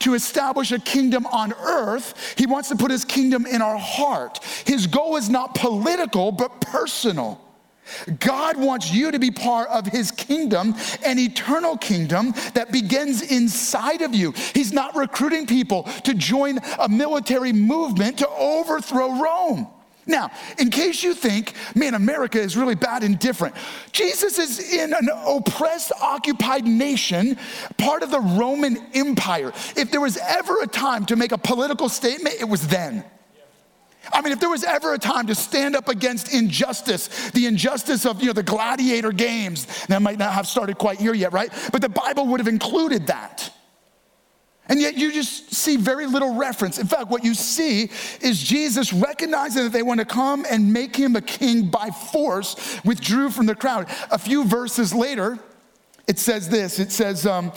to 0.00 0.14
establish 0.14 0.72
a 0.72 0.78
kingdom 0.78 1.26
on 1.26 1.52
earth. 1.54 2.34
He 2.36 2.46
wants 2.46 2.68
to 2.68 2.76
put 2.76 2.90
his 2.90 3.04
kingdom 3.04 3.46
in 3.46 3.62
our 3.62 3.78
heart. 3.78 4.42
His 4.64 4.86
goal 4.86 5.16
is 5.16 5.28
not 5.28 5.54
political, 5.54 6.32
but 6.32 6.60
personal. 6.60 7.40
God 8.18 8.56
wants 8.56 8.92
you 8.92 9.10
to 9.12 9.18
be 9.18 9.30
part 9.30 9.68
of 9.68 9.86
his 9.86 10.10
kingdom, 10.10 10.74
an 11.04 11.18
eternal 11.18 11.76
kingdom 11.76 12.34
that 12.54 12.72
begins 12.72 13.22
inside 13.22 14.02
of 14.02 14.14
you. 14.14 14.32
He's 14.54 14.72
not 14.72 14.96
recruiting 14.96 15.46
people 15.46 15.84
to 16.04 16.14
join 16.14 16.58
a 16.80 16.88
military 16.88 17.52
movement 17.52 18.18
to 18.18 18.28
overthrow 18.28 19.22
Rome. 19.22 19.68
Now, 20.06 20.30
in 20.58 20.70
case 20.70 21.02
you 21.02 21.14
think, 21.14 21.52
man, 21.74 21.94
America 21.94 22.40
is 22.40 22.56
really 22.56 22.76
bad 22.76 23.02
and 23.02 23.18
different, 23.18 23.56
Jesus 23.90 24.38
is 24.38 24.72
in 24.72 24.94
an 24.94 25.08
oppressed, 25.26 25.90
occupied 26.00 26.64
nation, 26.64 27.36
part 27.76 28.04
of 28.04 28.12
the 28.12 28.20
Roman 28.20 28.78
Empire. 28.94 29.52
If 29.76 29.90
there 29.90 30.00
was 30.00 30.16
ever 30.16 30.62
a 30.62 30.66
time 30.68 31.06
to 31.06 31.16
make 31.16 31.32
a 31.32 31.38
political 31.38 31.88
statement, 31.88 32.36
it 32.40 32.48
was 32.48 32.68
then. 32.68 33.04
I 34.12 34.22
mean, 34.22 34.32
if 34.32 34.38
there 34.38 34.48
was 34.48 34.62
ever 34.62 34.94
a 34.94 34.98
time 34.98 35.26
to 35.26 35.34
stand 35.34 35.74
up 35.74 35.88
against 35.88 36.32
injustice, 36.32 37.30
the 37.32 37.46
injustice 37.46 38.06
of 38.06 38.20
you 38.20 38.28
know 38.28 38.32
the 38.32 38.44
gladiator 38.44 39.10
games, 39.10 39.86
that 39.86 40.00
might 40.00 40.18
not 40.18 40.32
have 40.32 40.46
started 40.46 40.78
quite 40.78 41.00
here 41.00 41.14
yet, 41.14 41.32
right? 41.32 41.50
But 41.72 41.82
the 41.82 41.88
Bible 41.88 42.26
would 42.28 42.38
have 42.38 42.46
included 42.46 43.08
that. 43.08 43.50
And 44.68 44.80
yet 44.80 44.96
you 44.96 45.12
just 45.12 45.54
see 45.54 45.76
very 45.76 46.06
little 46.06 46.34
reference. 46.34 46.78
In 46.78 46.86
fact, 46.86 47.08
what 47.08 47.24
you 47.24 47.34
see 47.34 47.90
is 48.20 48.42
Jesus 48.42 48.92
recognizing 48.92 49.62
that 49.62 49.72
they 49.72 49.82
want 49.82 50.00
to 50.00 50.06
come 50.06 50.44
and 50.50 50.72
make 50.72 50.96
him 50.96 51.14
a 51.14 51.20
king 51.20 51.68
by 51.68 51.90
force, 51.90 52.80
withdrew 52.84 53.30
from 53.30 53.46
the 53.46 53.54
crowd. 53.54 53.86
A 54.10 54.18
few 54.18 54.44
verses 54.44 54.92
later, 54.92 55.38
it 56.08 56.18
says 56.18 56.48
this 56.48 56.78
it 56.78 56.90
says, 56.90 57.26
um, 57.26 57.52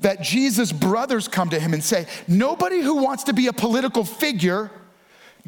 that 0.00 0.22
Jesus' 0.22 0.72
brothers 0.72 1.28
come 1.28 1.50
to 1.50 1.60
him 1.60 1.74
and 1.74 1.82
say, 1.82 2.06
Nobody 2.28 2.80
who 2.80 3.02
wants 3.02 3.24
to 3.24 3.32
be 3.32 3.46
a 3.48 3.52
political 3.52 4.04
figure 4.04 4.70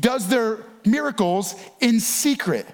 does 0.00 0.28
their 0.28 0.64
miracles 0.84 1.54
in 1.80 2.00
secret. 2.00 2.66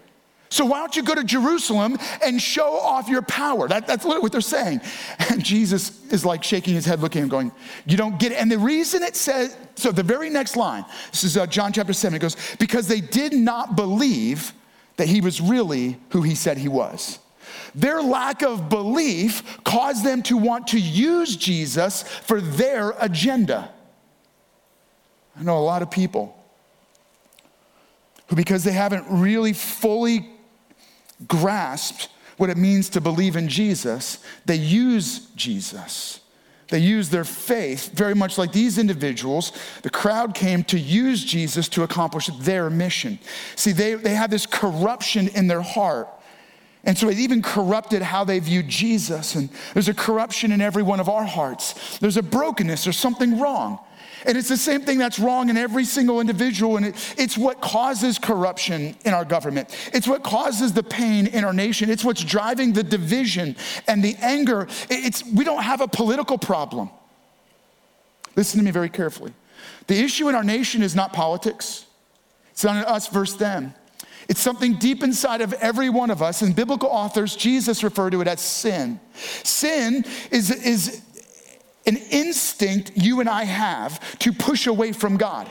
So 0.54 0.64
why 0.64 0.78
don't 0.78 0.94
you 0.94 1.02
go 1.02 1.16
to 1.16 1.24
Jerusalem 1.24 1.98
and 2.22 2.40
show 2.40 2.78
off 2.78 3.08
your 3.08 3.22
power? 3.22 3.66
That, 3.66 3.88
that's 3.88 4.04
what 4.04 4.30
they're 4.30 4.40
saying. 4.40 4.82
And 5.18 5.44
Jesus 5.44 6.00
is 6.12 6.24
like 6.24 6.44
shaking 6.44 6.74
his 6.74 6.86
head, 6.86 7.00
looking 7.00 7.22
at 7.22 7.24
him, 7.24 7.28
going, 7.28 7.52
You 7.86 7.96
don't 7.96 8.20
get 8.20 8.30
it. 8.30 8.36
And 8.36 8.48
the 8.48 8.58
reason 8.58 9.02
it 9.02 9.16
says, 9.16 9.56
so 9.74 9.90
the 9.90 10.04
very 10.04 10.30
next 10.30 10.56
line, 10.56 10.84
this 11.10 11.24
is 11.24 11.36
uh, 11.36 11.48
John 11.48 11.72
chapter 11.72 11.92
7, 11.92 12.14
it 12.14 12.20
goes, 12.20 12.36
Because 12.60 12.86
they 12.86 13.00
did 13.00 13.32
not 13.32 13.74
believe 13.74 14.52
that 14.96 15.08
he 15.08 15.20
was 15.20 15.40
really 15.40 15.98
who 16.10 16.22
he 16.22 16.36
said 16.36 16.56
he 16.56 16.68
was. 16.68 17.18
Their 17.74 18.00
lack 18.00 18.42
of 18.42 18.68
belief 18.68 19.58
caused 19.64 20.04
them 20.04 20.22
to 20.24 20.36
want 20.36 20.68
to 20.68 20.78
use 20.78 21.34
Jesus 21.34 22.04
for 22.04 22.40
their 22.40 22.94
agenda. 23.00 23.72
I 25.36 25.42
know 25.42 25.58
a 25.58 25.66
lot 25.66 25.82
of 25.82 25.90
people 25.90 26.40
who, 28.28 28.36
because 28.36 28.62
they 28.62 28.70
haven't 28.70 29.06
really 29.10 29.52
fully 29.52 30.30
grasped 31.26 32.08
what 32.36 32.50
it 32.50 32.56
means 32.56 32.88
to 32.90 33.00
believe 33.00 33.36
in 33.36 33.48
Jesus, 33.48 34.18
they 34.44 34.56
use 34.56 35.26
Jesus. 35.36 36.20
They 36.68 36.78
use 36.78 37.10
their 37.10 37.24
faith 37.24 37.92
very 37.92 38.14
much 38.14 38.38
like 38.38 38.52
these 38.52 38.78
individuals. 38.78 39.52
The 39.82 39.90
crowd 39.90 40.34
came 40.34 40.64
to 40.64 40.78
use 40.78 41.22
Jesus 41.22 41.68
to 41.70 41.82
accomplish 41.82 42.26
their 42.40 42.70
mission. 42.70 43.18
See, 43.54 43.72
they, 43.72 43.94
they 43.94 44.14
have 44.14 44.30
this 44.30 44.46
corruption 44.46 45.28
in 45.28 45.46
their 45.46 45.60
heart. 45.60 46.08
And 46.82 46.98
so 46.98 47.08
it 47.08 47.18
even 47.18 47.42
corrupted 47.42 48.02
how 48.02 48.24
they 48.24 48.38
viewed 48.38 48.68
Jesus. 48.68 49.34
And 49.34 49.48
there's 49.72 49.88
a 49.88 49.94
corruption 49.94 50.52
in 50.52 50.60
every 50.60 50.82
one 50.82 51.00
of 51.00 51.08
our 51.08 51.24
hearts. 51.24 51.98
There's 51.98 52.16
a 52.16 52.22
brokenness, 52.22 52.84
there's 52.84 52.98
something 52.98 53.38
wrong. 53.38 53.78
And 54.24 54.38
it's 54.38 54.48
the 54.48 54.56
same 54.56 54.82
thing 54.82 54.98
that's 54.98 55.18
wrong 55.18 55.48
in 55.48 55.56
every 55.56 55.84
single 55.84 56.20
individual. 56.20 56.76
And 56.76 56.86
it, 56.86 57.14
it's 57.18 57.36
what 57.36 57.60
causes 57.60 58.18
corruption 58.18 58.96
in 59.04 59.14
our 59.14 59.24
government. 59.24 59.76
It's 59.92 60.08
what 60.08 60.22
causes 60.22 60.72
the 60.72 60.82
pain 60.82 61.26
in 61.26 61.44
our 61.44 61.52
nation. 61.52 61.90
It's 61.90 62.04
what's 62.04 62.24
driving 62.24 62.72
the 62.72 62.82
division 62.82 63.56
and 63.86 64.02
the 64.02 64.16
anger. 64.20 64.66
It's, 64.88 65.24
we 65.24 65.44
don't 65.44 65.62
have 65.62 65.80
a 65.80 65.88
political 65.88 66.38
problem. 66.38 66.90
Listen 68.36 68.58
to 68.58 68.64
me 68.64 68.70
very 68.70 68.88
carefully. 68.88 69.32
The 69.86 69.98
issue 70.00 70.28
in 70.28 70.34
our 70.34 70.44
nation 70.44 70.82
is 70.82 70.94
not 70.94 71.12
politics, 71.12 71.86
it's 72.50 72.64
not 72.64 72.86
us 72.86 73.08
versus 73.08 73.36
them. 73.36 73.74
It's 74.28 74.40
something 74.40 74.74
deep 74.74 75.02
inside 75.02 75.42
of 75.42 75.52
every 75.54 75.90
one 75.90 76.10
of 76.10 76.22
us. 76.22 76.40
And 76.40 76.56
biblical 76.56 76.88
authors, 76.88 77.36
Jesus 77.36 77.84
referred 77.84 78.10
to 78.10 78.22
it 78.22 78.28
as 78.28 78.40
sin. 78.40 78.98
Sin 79.42 80.04
is, 80.30 80.50
is 80.50 81.02
an 81.86 81.96
instinct 82.10 82.92
you 82.94 83.20
and 83.20 83.28
I 83.28 83.44
have 83.44 84.18
to 84.20 84.32
push 84.32 84.66
away 84.66 84.92
from 84.92 85.16
God. 85.16 85.50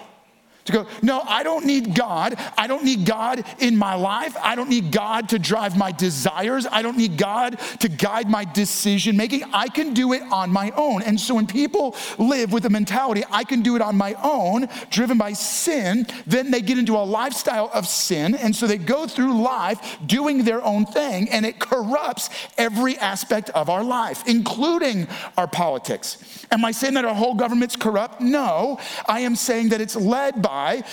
To 0.65 0.71
go, 0.71 0.87
no, 1.01 1.19
I 1.21 1.43
don't 1.43 1.65
need 1.65 1.93
God. 1.93 2.35
I 2.57 2.67
don't 2.67 2.85
need 2.85 3.05
God 3.05 3.43
in 3.59 3.75
my 3.75 3.95
life. 3.95 4.33
I 4.41 4.55
don't 4.55 4.69
need 4.69 4.93
God 4.93 5.27
to 5.29 5.39
drive 5.39 5.77
my 5.77 5.91
desires. 5.91 6.65
I 6.71 6.81
don't 6.81 6.97
need 6.97 7.17
God 7.17 7.59
to 7.79 7.89
guide 7.89 8.29
my 8.29 8.45
decision 8.45 9.17
making. 9.17 9.43
I 9.51 9.67
can 9.67 9.93
do 9.93 10.13
it 10.13 10.21
on 10.31 10.51
my 10.51 10.71
own. 10.77 11.01
And 11.01 11.19
so 11.19 11.35
when 11.35 11.47
people 11.47 11.97
live 12.17 12.53
with 12.53 12.63
the 12.63 12.69
mentality, 12.69 13.23
I 13.29 13.43
can 13.43 13.61
do 13.61 13.75
it 13.75 13.81
on 13.81 13.97
my 13.97 14.15
own, 14.23 14.69
driven 14.89 15.17
by 15.17 15.33
sin, 15.33 16.07
then 16.25 16.49
they 16.49 16.61
get 16.61 16.77
into 16.77 16.95
a 16.95 17.03
lifestyle 17.03 17.69
of 17.73 17.85
sin. 17.85 18.33
And 18.33 18.55
so 18.55 18.65
they 18.65 18.77
go 18.77 19.05
through 19.05 19.41
life 19.41 19.97
doing 20.05 20.45
their 20.45 20.63
own 20.63 20.85
thing, 20.85 21.29
and 21.29 21.45
it 21.45 21.59
corrupts 21.59 22.29
every 22.57 22.97
aspect 22.99 23.49
of 23.49 23.69
our 23.69 23.83
life, 23.83 24.23
including 24.27 25.07
our 25.37 25.47
politics. 25.47 26.45
Am 26.51 26.63
I 26.63 26.71
saying 26.71 26.93
that 26.93 27.03
our 27.03 27.15
whole 27.15 27.33
government's 27.33 27.75
corrupt? 27.75 28.21
No. 28.21 28.79
I 29.09 29.21
am 29.21 29.35
saying 29.35 29.69
that 29.69 29.81
it's 29.81 29.97
led 29.97 30.41
by 30.41 30.52
by 30.53 30.83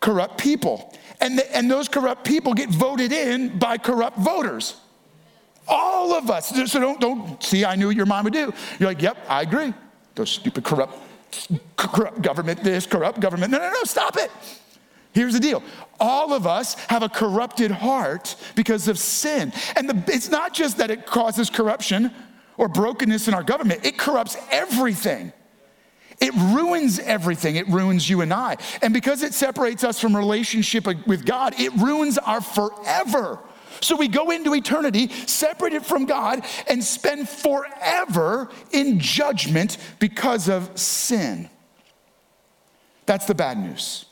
corrupt 0.00 0.36
people. 0.36 0.92
And, 1.22 1.38
the, 1.38 1.56
and 1.56 1.70
those 1.70 1.88
corrupt 1.88 2.22
people 2.22 2.52
get 2.52 2.68
voted 2.68 3.12
in 3.12 3.58
by 3.58 3.78
corrupt 3.78 4.18
voters. 4.18 4.76
All 5.66 6.12
of 6.12 6.30
us. 6.30 6.50
So 6.70 6.78
don't, 6.78 7.00
don't 7.00 7.42
see, 7.42 7.64
I 7.64 7.76
knew 7.76 7.88
your 7.88 8.04
mom 8.04 8.24
would 8.24 8.34
do. 8.34 8.52
You're 8.78 8.90
like, 8.90 9.00
yep, 9.00 9.16
I 9.26 9.40
agree. 9.40 9.72
Those 10.16 10.28
stupid 10.30 10.64
corrupt, 10.64 10.98
corrupt 11.76 12.20
government, 12.20 12.62
this 12.62 12.84
corrupt 12.84 13.20
government. 13.20 13.52
No, 13.52 13.58
no, 13.58 13.70
no, 13.70 13.84
stop 13.84 14.18
it. 14.18 14.30
Here's 15.12 15.32
the 15.32 15.40
deal 15.40 15.62
all 15.98 16.34
of 16.34 16.46
us 16.46 16.74
have 16.88 17.02
a 17.02 17.08
corrupted 17.08 17.70
heart 17.70 18.36
because 18.54 18.86
of 18.86 18.98
sin. 18.98 19.50
And 19.76 19.88
the, 19.88 20.12
it's 20.12 20.28
not 20.28 20.52
just 20.52 20.76
that 20.76 20.90
it 20.90 21.06
causes 21.06 21.48
corruption 21.48 22.10
or 22.58 22.68
brokenness 22.68 23.28
in 23.28 23.34
our 23.34 23.42
government, 23.42 23.86
it 23.86 23.96
corrupts 23.96 24.36
everything. 24.50 25.32
It 26.20 26.34
ruins 26.34 26.98
everything. 26.98 27.56
It 27.56 27.66
ruins 27.68 28.08
you 28.08 28.20
and 28.20 28.32
I. 28.32 28.56
And 28.82 28.92
because 28.92 29.22
it 29.22 29.32
separates 29.32 29.84
us 29.84 29.98
from 29.98 30.14
relationship 30.14 30.86
with 31.06 31.24
God, 31.24 31.58
it 31.58 31.72
ruins 31.74 32.18
our 32.18 32.42
forever. 32.42 33.38
So 33.80 33.96
we 33.96 34.08
go 34.08 34.30
into 34.30 34.54
eternity 34.54 35.08
separated 35.26 35.86
from 35.86 36.04
God 36.04 36.44
and 36.68 36.84
spend 36.84 37.28
forever 37.28 38.50
in 38.72 39.00
judgment 39.00 39.78
because 39.98 40.48
of 40.48 40.78
sin. 40.78 41.48
That's 43.06 43.24
the 43.24 43.34
bad 43.34 43.58
news. 43.58 44.04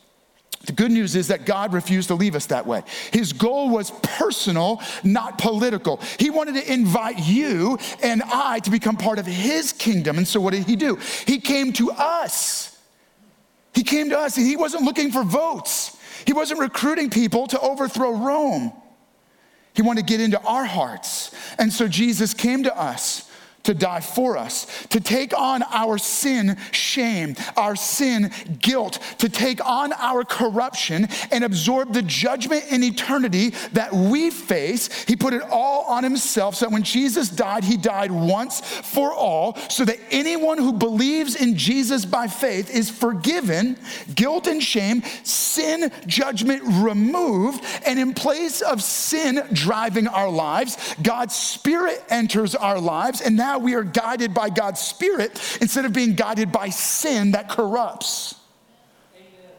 The 0.67 0.73
good 0.73 0.91
news 0.91 1.15
is 1.15 1.29
that 1.29 1.47
God 1.47 1.73
refused 1.73 2.09
to 2.09 2.15
leave 2.15 2.35
us 2.35 2.47
that 2.47 2.67
way. 2.67 2.83
His 3.13 3.33
goal 3.33 3.71
was 3.71 3.91
personal, 4.03 4.83
not 5.05 5.39
political. 5.39 6.01
He 6.19 6.31
wanted 6.31 6.57
to 6.57 6.73
invite 6.73 7.21
you 7.21 7.79
and 8.03 8.23
I 8.25 8.59
to 8.61 8.71
become 8.71 8.97
part 8.97 9.19
of 9.19 9.27
His 9.27 9.73
kingdom. 9.73 10.19
And 10.19 10.27
so, 10.27 10.41
what 10.41 10.53
did 10.53 10.65
He 10.65 10.77
do? 10.77 10.97
He 11.27 11.39
came 11.39 11.73
to 11.75 11.93
us. 11.93 12.77
He 13.73 13.85
came 13.85 14.11
to 14.11 14.19
us, 14.19 14.37
and 14.37 14.45
He 14.45 14.57
wasn't 14.57 14.83
looking 14.83 15.13
for 15.13 15.23
votes, 15.23 15.97
He 16.27 16.33
wasn't 16.33 16.61
recruiting 16.61 17.11
people 17.11 17.47
to 17.49 17.61
overthrow 17.61 18.13
Rome. 18.13 18.73
He 19.75 19.83
wanted 19.83 20.09
to 20.09 20.13
get 20.13 20.21
into 20.21 20.41
our 20.41 20.65
hearts. 20.65 21.33
And 21.59 21.73
so, 21.73 21.87
Jesus 21.87 22.35
came 22.35 22.65
to 22.65 22.77
us 22.77 23.28
to 23.69 23.75
die 23.75 24.01
for 24.01 24.39
us, 24.39 24.87
to 24.87 24.99
take 24.99 25.39
on 25.39 25.63
our 25.65 25.99
sin 25.99 26.57
shame, 26.73 27.37
our 27.55 27.77
sin 27.77 28.31
guilt, 28.61 28.99
to 29.19 29.29
take 29.29 29.63
on 29.63 29.93
our 29.93 30.25
corruption 30.25 31.07
and 31.31 31.45
absorb 31.45 31.93
the 31.93 32.01
judgment 32.01 32.65
in 32.71 32.83
eternity 32.83 33.51
that 33.75 33.93
we 33.93 34.31
face. 34.31 35.05
He 35.05 35.17
put 35.17 35.35
it 35.35 35.43
all 35.43 35.85
on 35.85 36.03
himself 36.03 36.55
so 36.55 36.65
that 36.65 36.73
when 36.73 36.83
Jesus 36.83 37.29
died, 37.29 37.63
he 37.63 37.77
died 37.77 38.11
once 38.11 38.61
for 38.61 39.13
all, 39.13 39.55
so 39.69 39.85
that 39.85 39.99
anyone 40.11 40.57
who 40.57 40.73
believes 40.73 41.37
in 41.37 41.55
Jesus 41.55 42.07
by 42.07 42.27
faith 42.27 42.75
is 42.75 42.89
forgiven, 42.89 43.77
guilt 44.15 44.47
and 44.47 44.63
shame, 44.63 45.03
sin 45.25 45.93
judgment 46.07 46.63
removed, 46.65 47.63
and 47.85 47.99
in 47.99 48.15
place 48.15 48.63
of 48.63 48.83
sin 48.83 49.47
driving 49.53 50.09
our 50.09 50.31
lives, 50.31 50.95
God's 51.03 51.35
Spirit 51.35 52.03
enters 52.09 52.55
our 52.55 52.81
lives, 52.81 53.21
and 53.21 53.39
now 53.59 53.65
we 53.65 53.75
are 53.75 53.83
guided 53.83 54.35
by 54.35 54.51
God's 54.51 54.81
Spirit 54.81 55.33
instead 55.61 55.85
of 55.85 55.93
being 55.93 56.15
guided 56.15 56.53
by 56.53 56.69
sin 56.69 57.33
that 57.33 57.49
corrupts. 57.49 58.37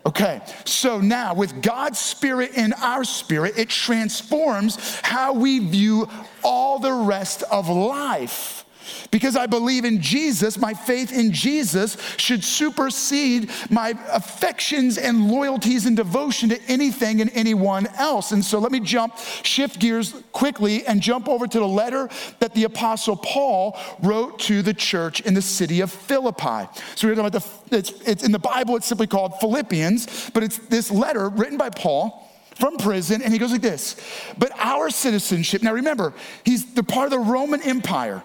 Okay, 0.06 0.42
so 0.66 1.02
now 1.02 1.34
with 1.34 1.62
God's 1.62 2.00
Spirit 2.00 2.56
in 2.56 2.74
our 2.74 3.04
spirit, 3.04 3.58
it 3.58 3.70
transforms 3.70 4.78
how 5.02 5.34
we 5.34 5.60
view 5.60 6.10
all 6.44 6.80
the 6.80 6.94
rest 6.94 7.44
of 7.52 7.68
life. 7.68 8.66
Because 9.12 9.36
I 9.36 9.48
believe 9.48 9.86
in 9.86 10.02
Jesus, 10.02 10.58
my 10.58 10.74
faith 10.74 11.12
in 11.12 11.32
Jesus 11.32 11.98
should 12.18 12.44
supersede 12.44 13.50
my 13.70 13.94
affections 14.12 14.98
and 14.98 15.32
loyalties 15.32 15.86
and 15.86 15.98
devotion 15.98 16.50
to 16.50 16.62
anything 16.68 17.22
and 17.22 17.32
anyone 17.34 17.88
else. 17.98 18.32
And 18.32 18.44
so 18.44 18.60
let 18.60 18.72
me 18.72 18.80
jump, 18.80 19.18
shift 19.44 19.80
gears 19.80 20.14
quickly, 20.32 20.86
and 20.86 21.02
jump 21.02 21.28
over 21.28 21.48
to 21.48 21.60
the 21.60 21.68
letter 21.68 22.10
that 22.40 22.54
the 22.54 22.66
Apostle 22.66 23.16
Paul 23.16 23.78
wrote 24.02 24.40
to 24.42 24.62
the 24.62 24.74
church 24.74 25.22
in 25.22 25.34
the 25.34 25.42
city 25.42 25.82
of 25.82 25.92
Philippi. 25.92 26.70
So 26.96 27.08
we're 27.08 27.16
talking 27.16 27.28
about 27.28 27.34
the, 27.70 27.78
it's, 27.78 27.92
it's 28.08 28.24
in 28.24 28.32
the 28.32 28.40
Bible, 28.40 28.76
it's 28.76 28.86
simply 28.86 29.08
called 29.08 29.40
Philippians, 29.40 30.30
but 30.32 30.44
it's 30.44 30.58
this 30.58 30.92
letter 30.92 31.30
written 31.30 31.58
by 31.58 31.70
Paul 31.70 32.28
from 32.56 32.78
prison, 32.78 33.22
and 33.22 33.32
he 33.32 33.40
goes 33.40 33.52
like 33.52 33.62
this 33.62 33.96
But 34.38 34.52
our 34.60 34.90
citizenship, 34.90 35.64
now 35.64 35.74
remember, 35.74 36.14
he's 36.44 36.74
the 36.74 36.84
part 36.84 37.06
of 37.06 37.12
the 37.12 37.20
Roman 37.20 37.62
Empire. 37.62 38.24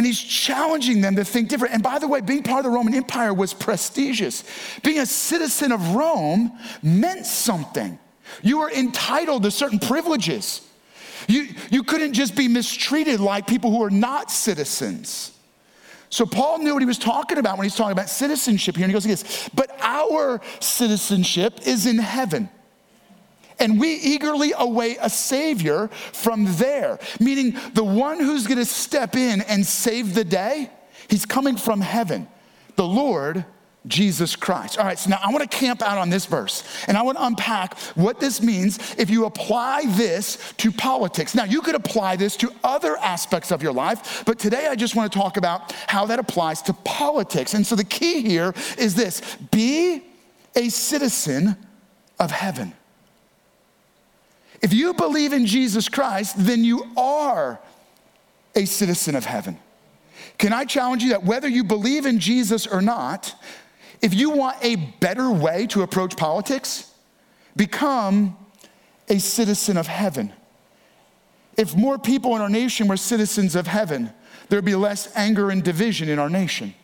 And 0.00 0.06
he's 0.06 0.18
challenging 0.18 1.02
them 1.02 1.16
to 1.16 1.26
think 1.26 1.50
different. 1.50 1.74
And 1.74 1.82
by 1.82 1.98
the 1.98 2.08
way, 2.08 2.22
being 2.22 2.42
part 2.42 2.60
of 2.60 2.64
the 2.64 2.74
Roman 2.74 2.94
Empire 2.94 3.34
was 3.34 3.52
prestigious. 3.52 4.44
Being 4.82 5.00
a 5.00 5.04
citizen 5.04 5.72
of 5.72 5.94
Rome 5.94 6.58
meant 6.82 7.26
something. 7.26 7.98
You 8.40 8.60
were 8.60 8.70
entitled 8.70 9.42
to 9.42 9.50
certain 9.50 9.78
privileges. 9.78 10.66
You, 11.28 11.48
you 11.70 11.82
couldn't 11.82 12.14
just 12.14 12.34
be 12.34 12.48
mistreated 12.48 13.20
like 13.20 13.46
people 13.46 13.70
who 13.72 13.82
are 13.82 13.90
not 13.90 14.30
citizens. 14.30 15.36
So 16.08 16.24
Paul 16.24 16.60
knew 16.60 16.72
what 16.72 16.80
he 16.80 16.86
was 16.86 16.96
talking 16.96 17.36
about 17.36 17.58
when 17.58 17.66
he's 17.66 17.76
talking 17.76 17.92
about 17.92 18.08
citizenship 18.08 18.76
here. 18.76 18.84
And 18.84 18.90
he 18.90 18.94
goes 18.94 19.04
like 19.06 19.18
this, 19.18 19.50
but 19.52 19.70
our 19.82 20.40
citizenship 20.60 21.66
is 21.66 21.84
in 21.84 21.98
heaven 21.98 22.48
and 23.60 23.78
we 23.78 23.94
eagerly 23.94 24.52
await 24.58 24.98
a 25.00 25.10
Savior 25.10 25.88
from 26.12 26.46
there, 26.56 26.98
meaning 27.20 27.56
the 27.74 27.84
one 27.84 28.18
who's 28.18 28.46
gonna 28.46 28.64
step 28.64 29.14
in 29.14 29.42
and 29.42 29.64
save 29.64 30.14
the 30.14 30.24
day. 30.24 30.70
He's 31.08 31.26
coming 31.26 31.56
from 31.56 31.80
heaven, 31.80 32.28
the 32.76 32.86
Lord 32.86 33.44
Jesus 33.86 34.36
Christ. 34.36 34.78
All 34.78 34.84
right, 34.84 34.98
so 34.98 35.10
now 35.10 35.18
I 35.22 35.30
want 35.32 35.50
to 35.50 35.56
camp 35.56 35.80
out 35.82 35.96
on 35.96 36.10
this 36.10 36.26
verse 36.26 36.64
and 36.86 36.98
I 36.98 37.02
want 37.02 37.16
to 37.16 37.24
unpack 37.24 37.78
what 37.94 38.20
this 38.20 38.42
means 38.42 38.78
if 38.98 39.08
you 39.08 39.24
apply 39.24 39.84
this 39.88 40.52
to 40.58 40.70
politics. 40.70 41.34
Now, 41.34 41.44
you 41.44 41.62
could 41.62 41.74
apply 41.74 42.16
this 42.16 42.36
to 42.38 42.52
other 42.62 42.96
aspects 42.98 43.50
of 43.50 43.62
your 43.62 43.72
life, 43.72 44.22
but 44.26 44.38
today 44.38 44.66
I 44.66 44.74
just 44.74 44.96
want 44.96 45.10
to 45.10 45.18
talk 45.18 45.38
about 45.38 45.72
how 45.86 46.06
that 46.06 46.18
applies 46.18 46.60
to 46.62 46.74
politics. 46.74 47.54
And 47.54 47.66
so 47.66 47.74
the 47.74 47.84
key 47.84 48.20
here 48.20 48.52
is 48.76 48.94
this 48.94 49.22
be 49.50 50.02
a 50.54 50.68
citizen 50.68 51.56
of 52.18 52.30
heaven. 52.30 52.74
If 54.62 54.74
you 54.74 54.94
believe 54.94 55.32
in 55.32 55.46
Jesus 55.46 55.88
Christ, 55.88 56.34
then 56.38 56.64
you 56.64 56.86
are 56.96 57.60
a 58.54 58.64
citizen 58.64 59.14
of 59.14 59.24
heaven. 59.24 59.58
Can 60.38 60.52
I 60.52 60.64
challenge 60.64 61.02
you 61.02 61.10
that 61.10 61.24
whether 61.24 61.48
you 61.48 61.64
believe 61.64 62.06
in 62.06 62.18
Jesus 62.18 62.66
or 62.66 62.82
not, 62.82 63.34
if 64.02 64.14
you 64.14 64.30
want 64.30 64.56
a 64.62 64.76
better 64.76 65.30
way 65.30 65.66
to 65.68 65.82
approach 65.82 66.16
politics, 66.16 66.92
become 67.56 68.36
a 69.08 69.18
citizen 69.18 69.76
of 69.76 69.86
heaven. 69.86 70.32
If 71.56 71.76
more 71.76 71.98
people 71.98 72.36
in 72.36 72.42
our 72.42 72.48
nation 72.48 72.88
were 72.88 72.96
citizens 72.96 73.56
of 73.56 73.66
heaven, 73.66 74.10
there'd 74.48 74.64
be 74.64 74.76
less 74.76 75.14
anger 75.16 75.50
and 75.50 75.62
division 75.62 76.08
in 76.08 76.18
our 76.18 76.30
nation. 76.30 76.74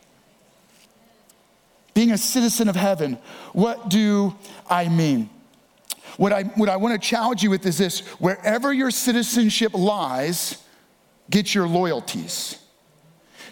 Being 1.94 2.10
a 2.10 2.18
citizen 2.18 2.68
of 2.68 2.76
heaven, 2.76 3.16
what 3.52 3.88
do 3.88 4.34
I 4.68 4.88
mean? 4.88 5.30
What 6.16 6.32
I, 6.32 6.44
what 6.44 6.68
I 6.68 6.76
want 6.76 7.00
to 7.00 7.08
challenge 7.08 7.42
you 7.42 7.50
with 7.50 7.66
is 7.66 7.78
this 7.78 8.00
wherever 8.18 8.72
your 8.72 8.90
citizenship 8.90 9.74
lies, 9.74 10.62
get 11.30 11.54
your 11.54 11.66
loyalties 11.68 12.58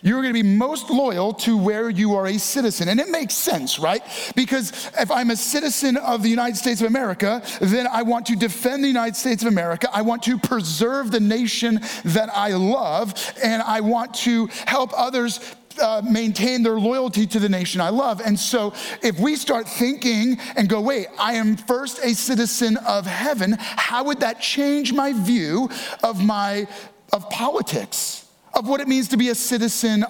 you're 0.05 0.21
going 0.21 0.35
to 0.35 0.43
be 0.43 0.47
most 0.47 0.91
loyal 0.91 1.33
to 1.33 1.57
where 1.57 1.89
you 1.89 2.15
are 2.15 2.27
a 2.27 2.39
citizen. 2.39 2.91
And 2.91 3.01
it 3.01 3.09
makes 3.09 3.33
sense, 3.33 3.79
right? 3.79 4.03
Because 4.37 4.91
if 5.01 5.11
I'm 5.11 5.31
a 5.31 5.37
citizen 5.37 5.97
of 5.97 6.23
the 6.23 6.29
United 6.29 6.57
States 6.57 6.83
of 6.83 6.87
America, 6.87 7.43
then 7.63 7.87
I 7.87 8.03
want 8.03 8.27
to 8.27 8.37
defend 8.37 8.85
the 8.85 8.89
United 8.89 9.17
States 9.17 9.43
of 9.43 9.49
America. 9.49 9.89
I 9.91 10.03
want 10.03 10.23
to 10.25 10.39
preserve 10.39 11.11
the 11.11 11.21
nation 11.21 11.81
that 12.05 12.29
I 12.35 12.53
love, 12.53 13.15
and 13.43 13.63
I 13.63 13.81
want 13.81 14.13
to 14.17 14.49
help 14.67 14.93
others 14.95 15.41
uh, 15.81 16.03
maintain 16.09 16.63
their 16.63 16.79
loyalty 16.79 17.27
to 17.27 17.39
the 17.39 17.49
nation 17.49 17.81
I 17.81 17.91
love. 17.91 18.21
And 18.21 18.39
so, 18.39 18.73
if 19.03 19.19
we 19.19 19.37
start 19.37 19.69
thinking 19.69 20.39
and 20.57 20.69
go, 20.69 20.81
wait, 20.81 21.09
I 21.19 21.35
am 21.35 21.57
first 21.57 21.99
a 22.05 22.15
citizen 22.15 22.77
of 22.79 23.07
heaven, 23.07 23.57
how 23.59 24.05
would 24.05 24.21
that 24.21 24.41
change 24.41 24.93
my 24.93 25.13
view 25.13 25.71
of 26.03 26.25
my 26.25 26.67
of 27.13 27.29
politics? 27.31 28.25
of 28.55 28.69
what 28.69 28.81
it 28.81 28.89
means 28.89 29.09
to 29.09 29.17
be 29.17 29.29
a 29.29 29.35
citizen 29.35 30.05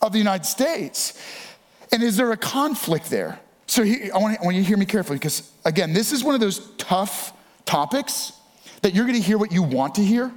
of 0.00 0.12
the 0.12 0.18
United 0.18 0.44
States. 0.44 1.20
And 1.90 2.02
is 2.02 2.16
there 2.16 2.30
a 2.32 2.36
conflict 2.36 3.10
there? 3.10 3.40
So 3.66 3.82
he, 3.82 4.10
I, 4.10 4.18
want, 4.18 4.38
I 4.40 4.44
want 4.44 4.56
you 4.56 4.62
to 4.62 4.68
hear 4.68 4.76
me 4.76 4.86
carefully 4.86 5.18
because, 5.18 5.50
again, 5.64 5.92
this 5.92 6.12
is 6.12 6.22
one 6.22 6.34
of 6.34 6.40
those 6.40 6.70
tough 6.76 7.32
topics 7.64 8.32
that 8.82 8.94
you're 8.94 9.06
going 9.06 9.20
to 9.20 9.26
hear 9.26 9.38
what 9.38 9.52
you 9.52 9.62
want 9.62 9.96
to 9.96 10.04
hear. 10.04 10.32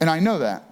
And 0.00 0.10
I 0.10 0.20
know 0.20 0.40
that. 0.40 0.64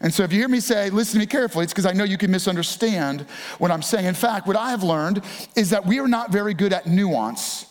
And 0.00 0.12
so 0.12 0.22
if 0.24 0.32
you 0.32 0.38
hear 0.38 0.48
me 0.48 0.60
say, 0.60 0.90
listen 0.90 1.14
to 1.14 1.18
me 1.20 1.26
carefully, 1.26 1.64
it's 1.64 1.72
because 1.72 1.86
I 1.86 1.92
know 1.92 2.04
you 2.04 2.18
can 2.18 2.30
misunderstand 2.30 3.22
what 3.58 3.70
I'm 3.70 3.82
saying. 3.82 4.04
In 4.04 4.14
fact, 4.14 4.46
what 4.46 4.56
I 4.56 4.70
have 4.70 4.82
learned 4.82 5.22
is 5.54 5.70
that 5.70 5.86
we 5.86 5.98
are 6.00 6.08
not 6.08 6.30
very 6.30 6.52
good 6.52 6.72
at 6.72 6.86
nuance 6.86 7.66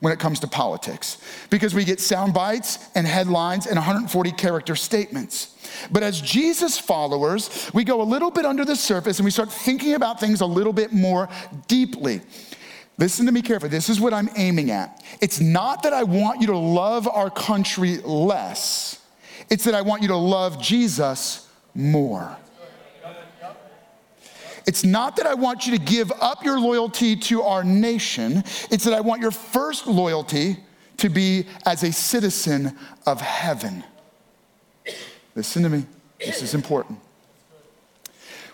when 0.00 0.12
it 0.12 0.18
comes 0.18 0.38
to 0.40 0.46
politics 0.46 1.16
because 1.48 1.74
we 1.74 1.82
get 1.82 2.00
sound 2.00 2.34
bites 2.34 2.90
and 2.94 3.06
headlines 3.06 3.66
and 3.66 3.76
140 3.76 4.32
character 4.32 4.76
statements. 4.76 5.54
But 5.90 6.02
as 6.02 6.20
Jesus 6.20 6.78
followers, 6.78 7.70
we 7.72 7.84
go 7.84 8.02
a 8.02 8.04
little 8.04 8.30
bit 8.30 8.44
under 8.44 8.64
the 8.64 8.76
surface 8.76 9.18
and 9.18 9.24
we 9.24 9.30
start 9.30 9.50
thinking 9.50 9.94
about 9.94 10.20
things 10.20 10.42
a 10.42 10.46
little 10.46 10.74
bit 10.74 10.92
more 10.92 11.28
deeply. 11.68 12.20
Listen 12.98 13.24
to 13.26 13.32
me 13.32 13.40
carefully. 13.40 13.70
This 13.70 13.88
is 13.88 13.98
what 13.98 14.12
I'm 14.12 14.28
aiming 14.36 14.70
at. 14.70 15.02
It's 15.22 15.40
not 15.40 15.82
that 15.82 15.94
I 15.94 16.02
want 16.02 16.40
you 16.40 16.46
to 16.48 16.56
love 16.56 17.08
our 17.08 17.30
country 17.30 17.96
less, 17.98 19.00
it's 19.48 19.64
that 19.64 19.74
I 19.74 19.80
want 19.80 20.02
you 20.02 20.08
to 20.08 20.16
love 20.16 20.60
Jesus 20.60 21.45
more. 21.76 22.36
It's 24.66 24.82
not 24.82 25.16
that 25.16 25.26
I 25.26 25.34
want 25.34 25.66
you 25.66 25.78
to 25.78 25.82
give 25.82 26.10
up 26.20 26.44
your 26.44 26.58
loyalty 26.58 27.14
to 27.16 27.42
our 27.42 27.62
nation, 27.62 28.38
it's 28.70 28.84
that 28.84 28.94
I 28.94 29.00
want 29.00 29.22
your 29.22 29.30
first 29.30 29.86
loyalty 29.86 30.56
to 30.96 31.08
be 31.08 31.46
as 31.64 31.82
a 31.84 31.92
citizen 31.92 32.76
of 33.06 33.20
heaven. 33.20 33.84
Listen 35.34 35.62
to 35.62 35.68
me, 35.68 35.84
this 36.18 36.42
is 36.42 36.54
important. 36.54 36.98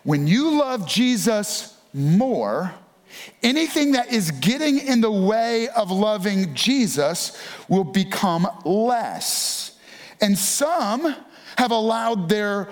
When 0.03 0.27
you 0.27 0.59
love 0.59 0.87
Jesus 0.87 1.79
more, 1.95 2.75
anything 3.43 3.93
that 3.93 4.13
is 4.13 4.33
getting 4.33 4.79
in 4.79 5.01
the 5.01 5.11
way 5.11 5.69
of 5.69 5.91
loving 5.91 6.55
Jesus 6.55 7.41
will 7.69 7.85
become 7.85 8.49
less. 8.65 9.79
And 10.21 10.37
some 10.37 11.15
have 11.57 11.71
allowed 11.71 12.29
their 12.29 12.69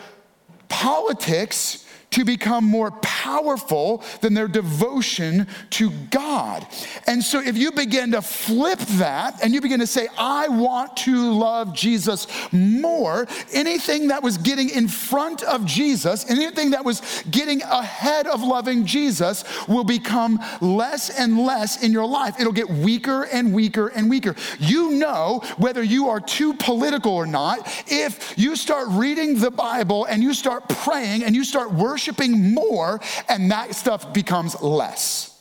politics 0.70 1.84
to 2.10 2.24
become 2.24 2.64
more 2.64 2.90
powerful 3.02 4.02
than 4.20 4.34
their 4.34 4.48
devotion 4.48 5.46
to 5.70 5.90
God. 6.10 6.66
And 7.06 7.22
so 7.22 7.40
if 7.40 7.56
you 7.56 7.70
begin 7.70 8.12
to 8.12 8.22
flip 8.22 8.80
that 8.98 9.42
and 9.42 9.54
you 9.54 9.60
begin 9.60 9.78
to 9.78 9.86
say, 9.86 10.08
I 10.18 10.48
want 10.48 10.96
to 10.98 11.32
love 11.32 11.72
Jesus 11.72 12.26
more, 12.52 13.28
anything 13.52 14.08
that 14.08 14.24
was 14.24 14.38
getting 14.38 14.70
in 14.70 14.88
front 14.88 15.44
of 15.44 15.64
Jesus, 15.64 16.28
anything 16.28 16.70
that 16.70 16.84
was 16.84 17.22
getting 17.30 17.62
ahead 17.62 18.26
of 18.26 18.42
loving 18.42 18.86
Jesus 18.86 19.44
will 19.68 19.84
become 19.84 20.40
less 20.60 21.10
and 21.10 21.38
less 21.38 21.82
in 21.82 21.92
your 21.92 22.06
life. 22.06 22.40
It'll 22.40 22.52
get 22.52 22.68
weaker 22.68 23.24
and 23.24 23.54
weaker 23.54 23.88
and 23.88 24.10
weaker. 24.10 24.34
You 24.58 24.92
know 24.92 25.42
whether 25.58 25.82
you 25.82 26.08
are 26.08 26.20
too 26.20 26.54
political 26.54 27.12
or 27.12 27.26
not 27.26 27.84
if 27.86 28.36
you 28.36 28.56
start 28.56 28.88
reading 28.90 29.38
the 29.38 29.50
Bible 29.50 30.06
and 30.06 30.24
you 30.24 30.34
start 30.34 30.68
praying 30.68 31.22
and 31.22 31.36
you 31.36 31.44
start 31.44 31.72
worshiping 31.72 31.99
worshiping 32.00 32.54
more 32.54 32.98
and 33.28 33.50
that 33.50 33.74
stuff 33.74 34.12
becomes 34.12 34.60
less. 34.62 35.38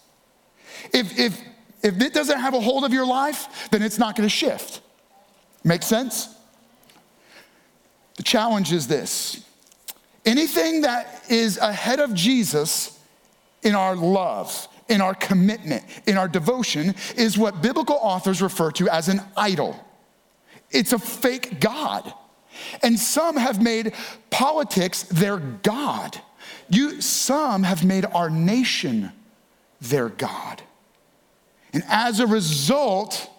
If, 0.94 1.18
if, 1.18 1.42
if 1.82 2.02
it 2.02 2.14
doesn't 2.14 2.40
have 2.40 2.54
a 2.54 2.60
hold 2.60 2.84
of 2.84 2.92
your 2.92 3.06
life, 3.06 3.70
then 3.72 3.82
it's 3.82 3.98
not 3.98 4.16
going 4.16 4.28
to 4.28 4.34
shift. 4.36 4.82
Make 5.64 5.84
sense? 5.84 6.36
The 8.18 8.24
challenge 8.24 8.74
is 8.74 8.88
this 8.88 9.46
anything 10.26 10.82
that 10.82 11.24
is 11.30 11.58
ahead 11.58 12.00
of 12.02 12.14
Jesus 12.14 13.00
in 13.64 13.74
our 13.74 13.96
love, 13.96 14.68
in 14.90 15.00
our 15.00 15.16
commitment, 15.16 15.86
in 16.08 16.18
our 16.18 16.28
devotion, 16.28 16.94
is 17.16 17.38
what 17.38 17.62
biblical 17.62 17.98
authors 18.02 18.42
refer 18.42 18.72
to 18.72 18.90
as 18.90 19.08
an 19.08 19.22
idol. 19.38 19.80
It's 20.72 20.92
a 20.92 21.00
fake 21.00 21.62
God. 21.62 22.14
And 22.84 23.00
some 23.00 23.38
have 23.38 23.62
made 23.62 23.94
politics 24.30 25.04
their 25.04 25.38
God. 25.38 26.20
You, 26.70 27.02
some 27.02 27.64
have 27.64 27.84
made 27.84 28.06
our 28.06 28.30
nation 28.30 29.12
their 29.82 30.10
God. 30.10 30.62
And 31.74 31.84
as 31.88 32.20
a 32.20 32.28
result, 32.28 33.30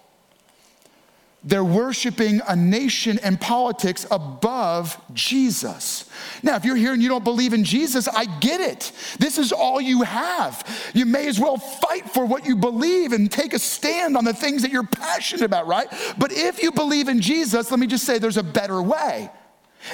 they're 1.42 1.64
worshiping 1.64 2.40
a 2.46 2.54
nation 2.54 3.18
and 3.22 3.40
politics 3.40 4.06
above 4.10 5.00
Jesus. 5.14 6.08
Now, 6.42 6.56
if 6.56 6.64
you're 6.64 6.76
here 6.76 6.92
and 6.92 7.02
you 7.02 7.08
don't 7.08 7.24
believe 7.24 7.54
in 7.54 7.64
Jesus, 7.64 8.08
I 8.08 8.26
get 8.40 8.60
it. 8.60 8.92
This 9.18 9.38
is 9.38 9.50
all 9.50 9.80
you 9.80 10.02
have. 10.02 10.66
You 10.92 11.06
may 11.06 11.28
as 11.28 11.40
well 11.40 11.56
fight 11.56 12.10
for 12.10 12.26
what 12.26 12.44
you 12.44 12.56
believe 12.56 13.12
and 13.12 13.32
take 13.32 13.54
a 13.54 13.58
stand 13.58 14.18
on 14.18 14.24
the 14.24 14.34
things 14.34 14.62
that 14.62 14.70
you're 14.70 14.84
passionate 14.84 15.44
about, 15.44 15.66
right? 15.66 15.88
But 16.18 16.30
if 16.32 16.62
you 16.62 16.72
believe 16.72 17.08
in 17.08 17.20
Jesus, 17.20 17.70
let 17.70 17.80
me 17.80 17.86
just 17.86 18.04
say 18.04 18.18
there's 18.18 18.36
a 18.36 18.42
better 18.42 18.82
way. 18.82 19.30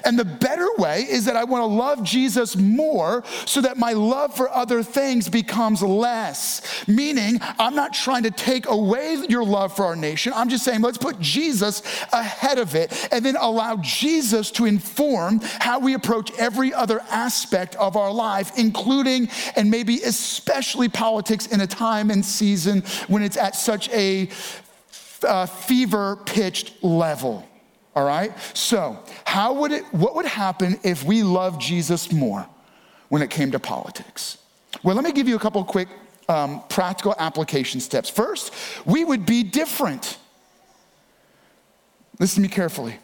And 0.05 0.18
the 0.18 0.25
better 0.25 0.68
way 0.79 1.03
is 1.03 1.25
that 1.27 1.37
I 1.37 1.44
want 1.44 1.62
to 1.62 1.66
love 1.66 2.03
Jesus 2.03 2.57
more 2.57 3.25
so 3.44 3.61
that 3.61 3.77
my 3.77 3.92
love 3.92 4.35
for 4.35 4.51
other 4.51 4.83
things 4.83 5.29
becomes 5.29 5.83
less. 5.83 6.85
Meaning, 6.88 7.38
I'm 7.59 7.75
not 7.75 7.94
trying 7.94 8.25
to 8.25 8.31
take 8.31 8.68
away 8.68 9.25
your 9.29 9.44
love 9.44 9.75
for 9.75 9.87
our 9.87 9.96
nation. 9.96 10.33
I'm 10.35 10.49
just 10.49 10.64
saying, 10.64 10.81
let's 10.81 10.99
put 10.99 11.20
Jesus 11.20 11.83
ahead 12.12 12.59
of 12.59 12.75
it 12.75 13.09
and 13.12 13.25
then 13.25 13.37
allow 13.37 13.77
Jesus 13.77 14.51
to 14.53 14.64
inform 14.66 15.40
how 15.61 15.79
we 15.79 15.94
approach 15.94 16.33
every 16.38 16.75
other 16.75 17.01
aspect 17.11 17.77
of 17.77 17.96
our 17.96 18.12
life, 18.12 18.53
including 18.57 19.29
and 19.55 19.70
maybe 19.70 20.03
especially 20.03 20.88
politics 20.88 21.46
in 21.46 21.61
a 21.61 21.66
time 21.66 22.11
and 22.11 22.25
season 22.25 22.83
when 23.07 23.22
it's 23.22 23.37
at 23.37 23.55
such 23.55 23.88
a 23.90 24.29
uh, 25.22 25.46
fever 25.46 26.16
pitched 26.27 26.83
level. 26.83 27.46
All 27.97 28.05
right? 28.05 28.31
So, 28.55 29.03
how 29.25 29.55
would 29.55 29.73
it, 29.73 29.85
what 29.87 30.15
would 30.15 30.27
happen 30.27 30.79
if 30.85 31.03
we 31.03 31.23
loved 31.23 31.63
Jesus 31.63 32.13
more 32.13 32.47
when 33.09 33.23
it 33.23 33.31
came 33.31 33.51
to 33.53 33.59
politics? 33.59 34.37
Well, 34.83 34.95
let 34.95 35.03
me 35.03 35.13
give 35.13 35.27
you 35.27 35.35
a 35.35 35.39
couple 35.39 35.65
quick 35.65 35.89
um, 36.29 36.63
practical 36.69 37.15
application 37.19 37.81
steps. 37.81 38.11
First, 38.11 38.53
we 38.85 39.03
would 39.03 39.25
be 39.25 39.43
different. 39.43 40.19
Listen 42.19 42.43
to 42.43 42.49
me 42.49 42.55
carefully. 42.55 42.97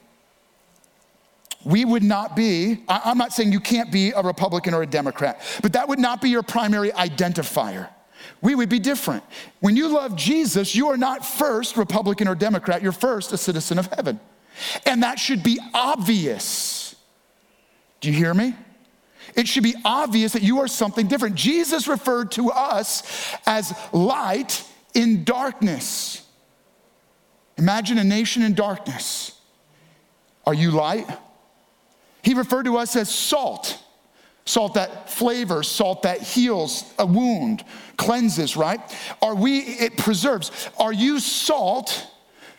we 1.64 1.85
would 1.85 2.02
not 2.02 2.35
be, 2.37 2.83
I'm 2.88 3.18
not 3.18 3.33
saying 3.33 3.52
you 3.52 3.61
can't 3.61 3.92
be 3.92 4.11
a 4.11 4.20
Republican 4.20 4.74
or 4.74 4.83
a 4.83 4.87
Democrat, 4.87 5.40
but 5.62 5.72
that 5.74 5.88
would 5.88 5.98
not 5.98 6.20
be 6.20 6.28
your 6.28 6.42
primary 6.42 6.90
identifier. 6.90 7.88
We 8.40 8.55
would 8.55 8.68
be 8.68 8.78
different. 8.78 9.22
When 9.61 9.76
you 9.76 9.88
love 9.88 10.16
Jesus, 10.16 10.74
you 10.74 10.88
are 10.88 10.96
not 10.96 11.24
first 11.24 11.76
Republican 11.76 12.28
or 12.28 12.35
Democrat, 12.35 12.83
you're 12.83 12.92
first 12.92 13.33
a 13.33 13.38
citizen 13.38 13.78
of 13.78 13.87
heaven. 13.87 14.20
And 14.87 15.03
that 15.03 15.18
should 15.18 15.42
be 15.42 15.59
obvious. 15.75 16.94
Do 18.01 18.11
you 18.11 18.16
hear 18.16 18.35
me? 18.35 18.55
It 19.35 19.48
should 19.48 19.62
be 19.62 19.75
obvious 19.85 20.33
that 20.33 20.42
you 20.42 20.61
are 20.61 20.68
something 20.68 21.07
different. 21.07 21.37
Jesus 21.37 21.88
referred 21.88 22.33
to 22.33 22.51
us 22.51 23.37
as 23.46 23.72
light 23.92 24.64
in 24.94 25.25
darkness. 25.25 26.27
Imagine 27.57 27.98
a 27.98 28.05
nation 28.05 28.42
in 28.42 28.55
darkness. 28.55 29.38
Are 30.44 30.55
you 30.55 30.70
light? 30.70 31.07
He 32.22 32.35
referred 32.35 32.64
to 32.64 32.77
us 32.77 32.96
as 32.96 33.12
salt. 33.12 33.79
Salt 34.44 34.75
that 34.75 35.09
flavors, 35.09 35.68
salt 35.68 36.03
that 36.03 36.20
heals 36.20 36.92
a 36.98 37.07
wound, 37.07 37.64
cleanses, 37.96 38.57
right? 38.57 38.81
Are 39.22 39.37
we, 39.37 39.61
it 39.61 39.96
preserves. 39.96 40.68
Are 40.79 40.92
you 40.92 41.20
salt 41.20 42.09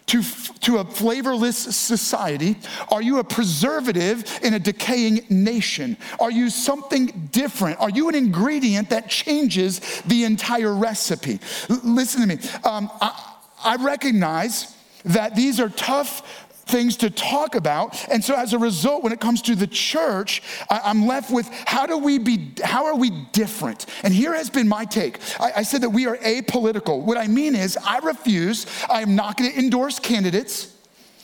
to, 0.08 0.22
to 0.62 0.78
a 0.78 0.86
flavorless 0.86 1.58
society? 1.58 2.58
Are 2.90 3.02
you 3.02 3.20
a 3.20 3.24
preservative 3.24 4.40
in 4.44 4.54
a 4.54 4.60
decaying 4.60 5.26
nation? 5.30 5.98
Are 6.20 6.32
you 6.32 6.50
something 6.50 7.30
different? 7.32 7.80
Are 7.80 7.90
you 7.90 8.10
an 8.10 8.16
ingredient 8.16 8.90
that 8.90 9.10
changes 9.10 9.80
the 10.04 10.24
entire 10.24 10.74
recipe? 10.74 11.40
L- 11.70 11.82
listen 11.84 12.22
to 12.22 12.28
me. 12.28 12.38
Um, 12.64 12.90
I, 13.02 13.34
I 13.64 13.76
recognize 13.78 14.76
that 15.06 15.36
these 15.36 15.60
are 15.60 15.70
tough 15.70 16.43
things 16.66 16.98
to 16.98 17.10
talk 17.10 17.56
about. 17.56 18.08
And 18.10 18.24
so 18.24 18.36
as 18.36 18.54
a 18.54 18.58
result, 18.58 19.04
when 19.04 19.14
it 19.14 19.20
comes 19.20 19.42
to 19.44 19.56
the 19.56 19.68
church, 19.68 20.42
I'm 20.70 21.06
left 21.08 21.32
with 21.32 21.48
how 21.66 21.86
do 21.86 21.98
we 21.98 22.18
be, 22.18 22.54
how 22.64 22.86
are 22.86 22.96
we 22.96 23.12
different? 23.32 23.86
And 24.04 24.14
here 24.14 24.34
has 24.34 24.50
been 24.50 24.68
my 24.68 24.86
take. 24.86 25.20
I, 25.40 25.64
said 25.64 25.82
that 25.82 25.90
we 25.90 26.08
are 26.08 26.18
apolitical. 26.18 27.02
What 27.02 27.18
I 27.18 27.28
mean 27.28 27.56
is, 27.56 27.78
I 27.78 28.00
refuse, 28.00 28.66
I 28.90 29.02
am 29.02 29.16
not 29.16 29.38
gonna 29.38 29.52
endorse 29.52 30.00
candidates. 30.00 30.74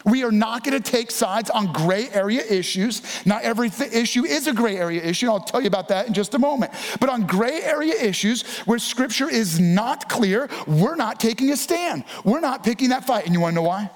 We 0.06 0.24
are 0.24 0.32
not 0.32 0.64
going 0.64 0.82
to 0.82 0.92
take 0.92 1.12
sides 1.12 1.50
on 1.50 1.74
gray 1.74 2.10
area 2.10 2.42
issues. 2.42 3.02
Not 3.26 3.44
every 3.44 3.70
th- 3.70 3.92
issue 3.92 4.26
is 4.26 4.48
a 4.48 4.54
gray 4.54 4.78
area 4.78 5.04
issue. 5.04 5.28
I'll 5.28 5.42
tell 5.42 5.60
you 5.60 5.68
about 5.68 5.90
that 5.90 6.08
in 6.08 6.14
just 6.14 6.34
a 6.36 6.40
moment. 6.40 6.72
But 7.02 7.10
on 7.10 7.28
gray 7.28 7.62
area 7.62 7.96
issues 8.02 8.44
where 8.60 8.80
scripture 8.80 9.30
is 9.30 9.60
not 9.60 10.08
clear, 10.08 10.50
we're 10.68 10.96
not 10.96 11.20
taking 11.20 11.52
a 11.52 11.58
stand. 11.58 12.06
We're 12.24 12.40
not 12.40 12.64
picking 12.64 12.90
that 12.90 13.06
fight. 13.06 13.26
And 13.26 13.34
you 13.34 13.42
want 13.42 13.54
to 13.54 13.56
know 13.56 13.68
why? 13.68 13.90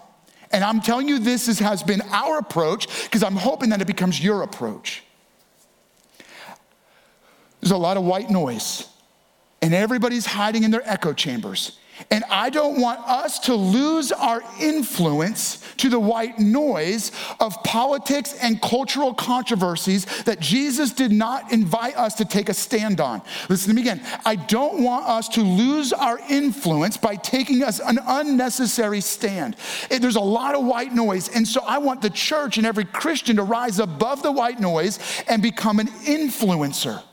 And 0.53 0.63
I'm 0.63 0.79
telling 0.81 1.09
you, 1.09 1.17
this 1.17 1.47
is, 1.47 1.59
has 1.59 1.81
been 1.81 2.01
our 2.11 2.37
approach 2.37 2.87
because 3.03 3.23
I'm 3.23 3.35
hoping 3.35 3.71
that 3.71 3.81
it 3.81 3.87
becomes 3.87 4.23
your 4.23 4.43
approach. 4.43 5.03
There's 7.59 7.71
a 7.71 7.77
lot 7.77 7.97
of 7.97 8.03
white 8.03 8.29
noise, 8.29 8.87
and 9.61 9.73
everybody's 9.73 10.25
hiding 10.25 10.63
in 10.63 10.69
their 10.69 10.87
echo 10.87 11.11
chambers. 11.11 11.79
And 12.10 12.23
I 12.29 12.49
don't 12.49 12.79
want 12.79 12.99
us 13.01 13.39
to 13.39 13.53
lose 13.53 14.12
our 14.12 14.41
influence 14.60 15.63
to 15.77 15.89
the 15.89 15.99
white 15.99 16.39
noise 16.39 17.12
of 17.39 17.62
politics 17.63 18.36
and 18.41 18.62
cultural 18.62 19.13
controversies 19.13 20.06
that 20.23 20.39
Jesus 20.39 20.91
did 20.91 21.12
not 21.12 21.51
invite 21.51 21.95
us 21.95 22.15
to 22.15 22.25
take 22.25 22.49
a 22.49 22.53
stand 22.53 22.99
on. 22.99 23.21
Listen 23.47 23.69
to 23.69 23.75
me 23.75 23.82
again. 23.82 24.01
I 24.25 24.36
don't 24.36 24.84
want 24.84 25.06
us 25.06 25.29
to 25.29 25.41
lose 25.41 25.93
our 25.93 26.19
influence 26.29 26.97
by 26.97 27.15
taking 27.15 27.63
us 27.63 27.79
an 27.79 27.99
unnecessary 28.03 29.01
stand. 29.01 29.56
There's 29.89 30.15
a 30.15 30.21
lot 30.21 30.56
of 30.56 30.65
white 30.65 30.93
noise. 30.93 31.29
And 31.29 31.47
so 31.47 31.62
I 31.65 31.77
want 31.77 32.01
the 32.01 32.10
church 32.10 32.58
and 32.58 32.65
every 32.65 32.86
Christian 32.86 33.36
to 33.36 33.43
rise 33.43 33.79
above 33.79 34.23
the 34.23 34.32
white 34.32 34.60
noise 34.60 34.99
and 35.27 35.41
become 35.41 35.79
an 35.79 35.88
influencer. 35.88 37.03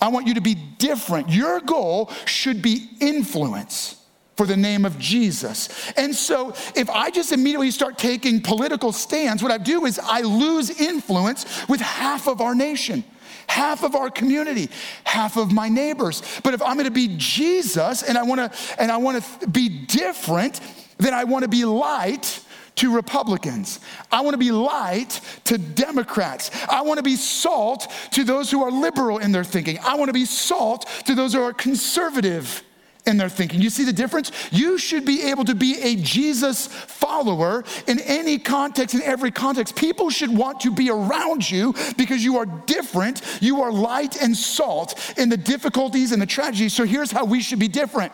I 0.00 0.08
want 0.08 0.26
you 0.26 0.34
to 0.34 0.40
be 0.40 0.54
different. 0.54 1.30
Your 1.30 1.60
goal 1.60 2.12
should 2.26 2.62
be 2.62 2.88
influence 3.00 3.97
for 4.38 4.46
the 4.46 4.56
name 4.56 4.84
of 4.84 4.96
Jesus. 5.00 5.68
And 5.96 6.14
so 6.14 6.50
if 6.76 6.88
I 6.88 7.10
just 7.10 7.32
immediately 7.32 7.72
start 7.72 7.98
taking 7.98 8.40
political 8.40 8.92
stands, 8.92 9.42
what 9.42 9.50
I 9.50 9.58
do 9.58 9.84
is 9.84 9.98
I 9.98 10.20
lose 10.20 10.70
influence 10.80 11.68
with 11.68 11.80
half 11.80 12.28
of 12.28 12.40
our 12.40 12.54
nation 12.54 13.04
half 13.48 13.82
of 13.82 13.94
our 13.94 14.10
community, 14.10 14.68
half 15.04 15.38
of 15.38 15.50
my 15.50 15.70
neighbors. 15.70 16.22
But 16.44 16.52
if 16.52 16.60
I'm 16.60 16.74
going 16.74 16.84
to 16.84 16.90
be 16.90 17.14
Jesus 17.16 18.02
and 18.02 18.18
I 18.18 18.22
want 18.22 18.40
to 18.40 18.80
and 18.80 18.92
I 18.92 18.98
want 18.98 19.24
to 19.24 19.48
be 19.48 19.70
different, 19.70 20.60
then 20.98 21.14
I 21.14 21.24
want 21.24 21.44
to 21.44 21.48
be 21.48 21.64
light 21.64 22.44
to 22.74 22.94
Republicans. 22.94 23.80
I 24.12 24.20
want 24.20 24.34
to 24.34 24.38
be 24.38 24.52
light 24.52 25.22
to 25.44 25.56
Democrats. 25.56 26.50
I 26.68 26.82
want 26.82 26.98
to 26.98 27.02
be 27.02 27.16
salt 27.16 27.90
to 28.12 28.22
those 28.22 28.50
who 28.50 28.62
are 28.62 28.70
liberal 28.70 29.16
in 29.16 29.32
their 29.32 29.44
thinking. 29.44 29.78
I 29.78 29.96
want 29.96 30.10
to 30.10 30.12
be 30.12 30.26
salt 30.26 30.86
to 31.06 31.14
those 31.14 31.32
who 31.32 31.40
are 31.40 31.54
conservative 31.54 32.62
in 33.08 33.16
their 33.16 33.28
thinking. 33.28 33.60
You 33.60 33.70
see 33.70 33.84
the 33.84 33.92
difference? 33.92 34.30
You 34.52 34.78
should 34.78 35.04
be 35.04 35.22
able 35.30 35.44
to 35.46 35.54
be 35.54 35.80
a 35.82 35.96
Jesus 35.96 36.66
follower 36.66 37.64
in 37.86 37.98
any 38.00 38.38
context, 38.38 38.94
in 38.94 39.02
every 39.02 39.30
context. 39.30 39.74
People 39.74 40.10
should 40.10 40.34
want 40.36 40.60
to 40.60 40.70
be 40.70 40.90
around 40.90 41.50
you 41.50 41.74
because 41.96 42.22
you 42.22 42.36
are 42.36 42.46
different. 42.46 43.22
You 43.40 43.62
are 43.62 43.72
light 43.72 44.22
and 44.22 44.36
salt 44.36 45.14
in 45.18 45.28
the 45.28 45.36
difficulties 45.36 46.12
and 46.12 46.22
the 46.22 46.26
tragedies. 46.26 46.74
So 46.74 46.84
here's 46.84 47.10
how 47.10 47.24
we 47.24 47.40
should 47.40 47.58
be 47.58 47.68
different. 47.68 48.12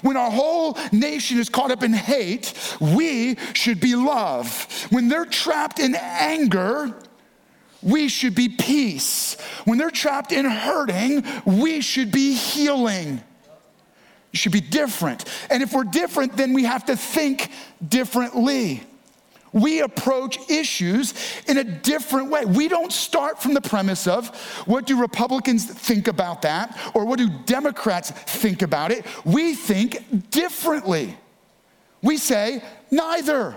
When 0.00 0.16
our 0.16 0.30
whole 0.30 0.78
nation 0.92 1.38
is 1.38 1.48
caught 1.50 1.70
up 1.70 1.82
in 1.82 1.92
hate, 1.92 2.54
we 2.80 3.36
should 3.52 3.80
be 3.80 3.94
love. 3.94 4.86
When 4.90 5.08
they're 5.08 5.26
trapped 5.26 5.78
in 5.78 5.94
anger, 5.94 6.94
we 7.82 8.08
should 8.08 8.34
be 8.34 8.48
peace. 8.48 9.36
When 9.66 9.76
they're 9.76 9.90
trapped 9.90 10.32
in 10.32 10.46
hurting, 10.46 11.24
we 11.44 11.82
should 11.82 12.10
be 12.10 12.34
healing. 12.34 13.22
You 14.34 14.38
should 14.38 14.50
be 14.50 14.60
different. 14.60 15.26
And 15.48 15.62
if 15.62 15.72
we're 15.72 15.84
different, 15.84 16.36
then 16.36 16.54
we 16.54 16.64
have 16.64 16.86
to 16.86 16.96
think 16.96 17.52
differently. 17.86 18.82
We 19.52 19.80
approach 19.80 20.50
issues 20.50 21.14
in 21.46 21.56
a 21.56 21.62
different 21.62 22.32
way. 22.32 22.44
We 22.44 22.66
don't 22.66 22.92
start 22.92 23.40
from 23.40 23.54
the 23.54 23.60
premise 23.60 24.08
of 24.08 24.34
what 24.66 24.86
do 24.86 25.00
Republicans 25.00 25.66
think 25.66 26.08
about 26.08 26.42
that 26.42 26.76
or 26.94 27.04
what 27.04 27.20
do 27.20 27.28
Democrats 27.46 28.10
think 28.10 28.62
about 28.62 28.90
it. 28.90 29.06
We 29.24 29.54
think 29.54 30.32
differently. 30.32 31.16
We 32.02 32.16
say 32.16 32.60
neither. 32.90 33.54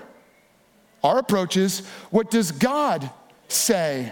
Our 1.03 1.17
approach 1.17 1.57
is 1.57 1.87
what 2.11 2.29
does 2.29 2.51
God 2.51 3.09
say 3.47 4.11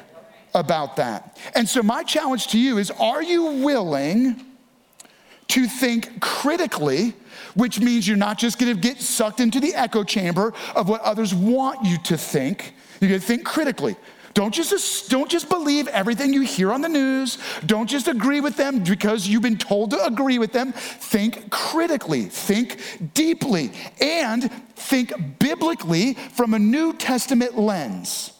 about 0.55 0.95
that? 0.95 1.37
And 1.53 1.69
so, 1.69 1.83
my 1.83 2.01
challenge 2.01 2.47
to 2.47 2.57
you 2.57 2.79
is 2.79 2.89
are 2.89 3.21
you 3.21 3.45
willing? 3.63 4.44
To 5.47 5.67
think 5.67 6.19
critically, 6.21 7.13
which 7.53 7.79
means 7.79 8.07
you're 8.07 8.17
not 8.17 8.37
just 8.37 8.59
gonna 8.59 8.73
get 8.73 8.99
sucked 9.01 9.39
into 9.39 9.59
the 9.59 9.73
echo 9.75 10.03
chamber 10.03 10.53
of 10.75 10.89
what 10.89 11.01
others 11.01 11.33
want 11.33 11.85
you 11.85 11.97
to 11.99 12.17
think. 12.17 12.73
You're 12.99 13.09
gonna 13.09 13.19
think 13.19 13.45
critically. 13.45 13.95
Don't 14.35 14.53
just, 14.53 15.09
don't 15.09 15.31
just 15.31 15.47
believe 15.47 15.87
everything 15.87 16.33
you 16.33 16.41
hear 16.41 16.73
on 16.73 16.81
the 16.81 16.89
news. 16.89 17.37
Don't 17.65 17.87
just 17.87 18.09
agree 18.09 18.41
with 18.41 18.57
them 18.57 18.83
because 18.83 19.25
you've 19.25 19.41
been 19.41 19.57
told 19.57 19.91
to 19.91 20.05
agree 20.05 20.39
with 20.39 20.51
them. 20.51 20.73
Think 20.73 21.49
critically, 21.49 22.23
think 22.23 23.13
deeply, 23.13 23.71
and 24.01 24.51
think 24.75 25.39
biblically 25.39 26.15
from 26.15 26.53
a 26.53 26.59
New 26.59 26.91
Testament 26.91 27.57
lens. 27.57 28.34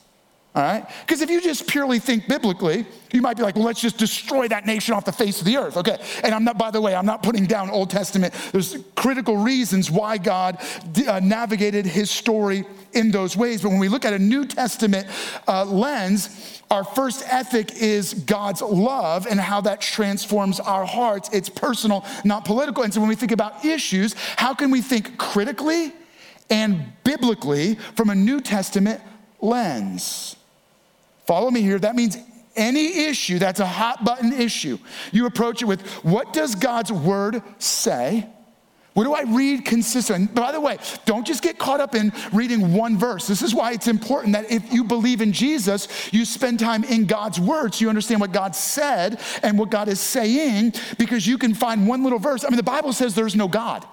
All 0.56 0.64
right? 0.64 0.90
Because 1.02 1.22
if 1.22 1.30
you 1.30 1.42
just 1.42 1.68
purely 1.68 2.00
think 2.00 2.30
biblically, 2.30 2.86
you 3.12 3.22
might 3.22 3.36
be 3.36 3.44
like, 3.44 3.56
well, 3.56 3.66
let's 3.66 3.82
just 3.82 3.98
destroy 3.98 4.48
that 4.48 4.66
nation 4.66 4.94
off 4.94 5.04
the 5.04 5.12
face 5.12 5.40
of 5.40 5.46
the 5.46 5.58
earth. 5.58 5.76
Okay. 5.76 5.98
And 6.24 6.34
I'm 6.34 6.46
not, 6.46 6.58
by 6.58 6.72
the 6.72 6.80
way, 6.80 6.96
I'm 6.96 7.06
not 7.06 7.22
putting 7.22 7.46
down 7.46 7.70
Old 7.70 7.90
Testament. 7.90 8.34
There's 8.54 8.78
critical 8.96 9.36
reasons 9.36 9.92
why 9.92 10.18
God 10.18 10.58
uh, 11.06 11.20
navigated 11.20 11.86
his 11.86 12.10
story 12.10 12.64
in 12.94 13.12
those 13.12 13.36
ways. 13.36 13.64
But 13.64 13.70
when 13.70 13.80
we 13.80 13.90
look 13.90 14.06
at 14.06 14.14
a 14.14 14.20
New 14.20 14.46
Testament 14.46 15.08
uh, 15.46 15.66
lens, 15.66 16.62
our 16.72 16.86
first 16.86 17.26
ethic 17.28 17.76
is 17.76 18.14
God's 18.14 18.62
love 18.62 19.28
and 19.28 19.42
how 19.42 19.60
that 19.62 19.82
transforms 19.82 20.62
our 20.62 20.86
hearts. 20.86 21.30
It's 21.34 21.50
personal, 21.50 22.06
not 22.24 22.46
political. 22.46 22.84
And 22.84 22.94
so 22.94 23.02
when 23.02 23.10
we 23.10 23.16
think 23.16 23.34
about 23.34 23.66
issues, 23.66 24.16
how 24.38 24.54
can 24.54 24.72
we 24.72 24.82
think 24.82 25.18
critically 25.18 25.92
and 26.50 26.94
biblically 27.04 27.76
from 27.96 28.10
a 28.10 28.16
New 28.16 28.40
Testament 28.40 29.02
lens? 29.42 30.35
Follow 31.26 31.50
me 31.52 31.62
here. 31.62 31.80
That 31.80 31.96
means 31.96 32.18
any 32.56 33.06
issue 33.06 33.40
that's 33.40 33.60
a 33.60 33.66
hot 33.66 34.06
button 34.06 34.34
issue, 34.34 34.78
you 35.12 35.26
approach 35.26 35.62
it 35.62 35.66
with 35.66 35.82
what 36.04 36.34
does 36.34 36.56
God's 36.56 36.92
word 36.92 37.42
say? 37.60 38.28
What 38.94 39.04
do 39.04 39.14
I 39.14 39.24
read 39.24 39.66
consistently? 39.66 40.34
By 40.34 40.54
the 40.54 40.62
way, 40.62 40.78
don't 41.04 41.28
just 41.28 41.44
get 41.44 41.60
caught 41.60 41.82
up 41.82 41.96
in 41.96 42.14
reading 42.32 42.74
one 42.74 42.98
verse. 42.98 43.28
This 43.28 43.42
is 43.42 43.54
why 43.54 43.74
it's 43.74 43.90
important 43.90 44.32
that 44.34 44.50
if 44.50 44.72
you 44.72 44.86
believe 44.86 45.20
in 45.20 45.34
Jesus, 45.34 45.90
you 46.14 46.24
spend 46.24 46.62
time 46.62 46.86
in 46.86 47.06
God's 47.06 47.38
word 47.38 47.76
so 47.76 47.82
you 47.82 47.90
understand 47.90 48.22
what 48.22 48.32
God 48.32 48.56
said 48.56 49.20
and 49.44 49.60
what 49.60 49.70
God 49.70 49.90
is 49.90 50.00
saying 50.00 50.76
because 50.98 51.28
you 51.28 51.38
can 51.38 51.54
find 51.54 51.86
one 51.90 52.04
little 52.04 52.20
verse. 52.20 52.46
I 52.46 52.48
mean, 52.48 52.56
the 52.56 52.64
Bible 52.64 52.94
says 52.94 53.16
there's 53.16 53.36
no 53.36 53.50
God. 53.50 53.86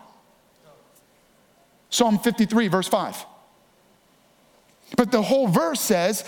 Psalm 1.90 2.20
53, 2.20 2.68
verse 2.68 2.86
5. 2.86 3.26
But 4.96 5.10
the 5.10 5.22
whole 5.22 5.48
verse 5.48 5.80
says, 5.80 6.24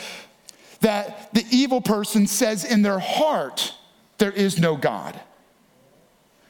that 0.84 1.32
the 1.32 1.44
evil 1.50 1.80
person 1.80 2.26
says 2.26 2.62
in 2.62 2.82
their 2.82 2.98
heart, 2.98 3.74
there 4.18 4.30
is 4.30 4.58
no 4.58 4.76
God. 4.76 5.18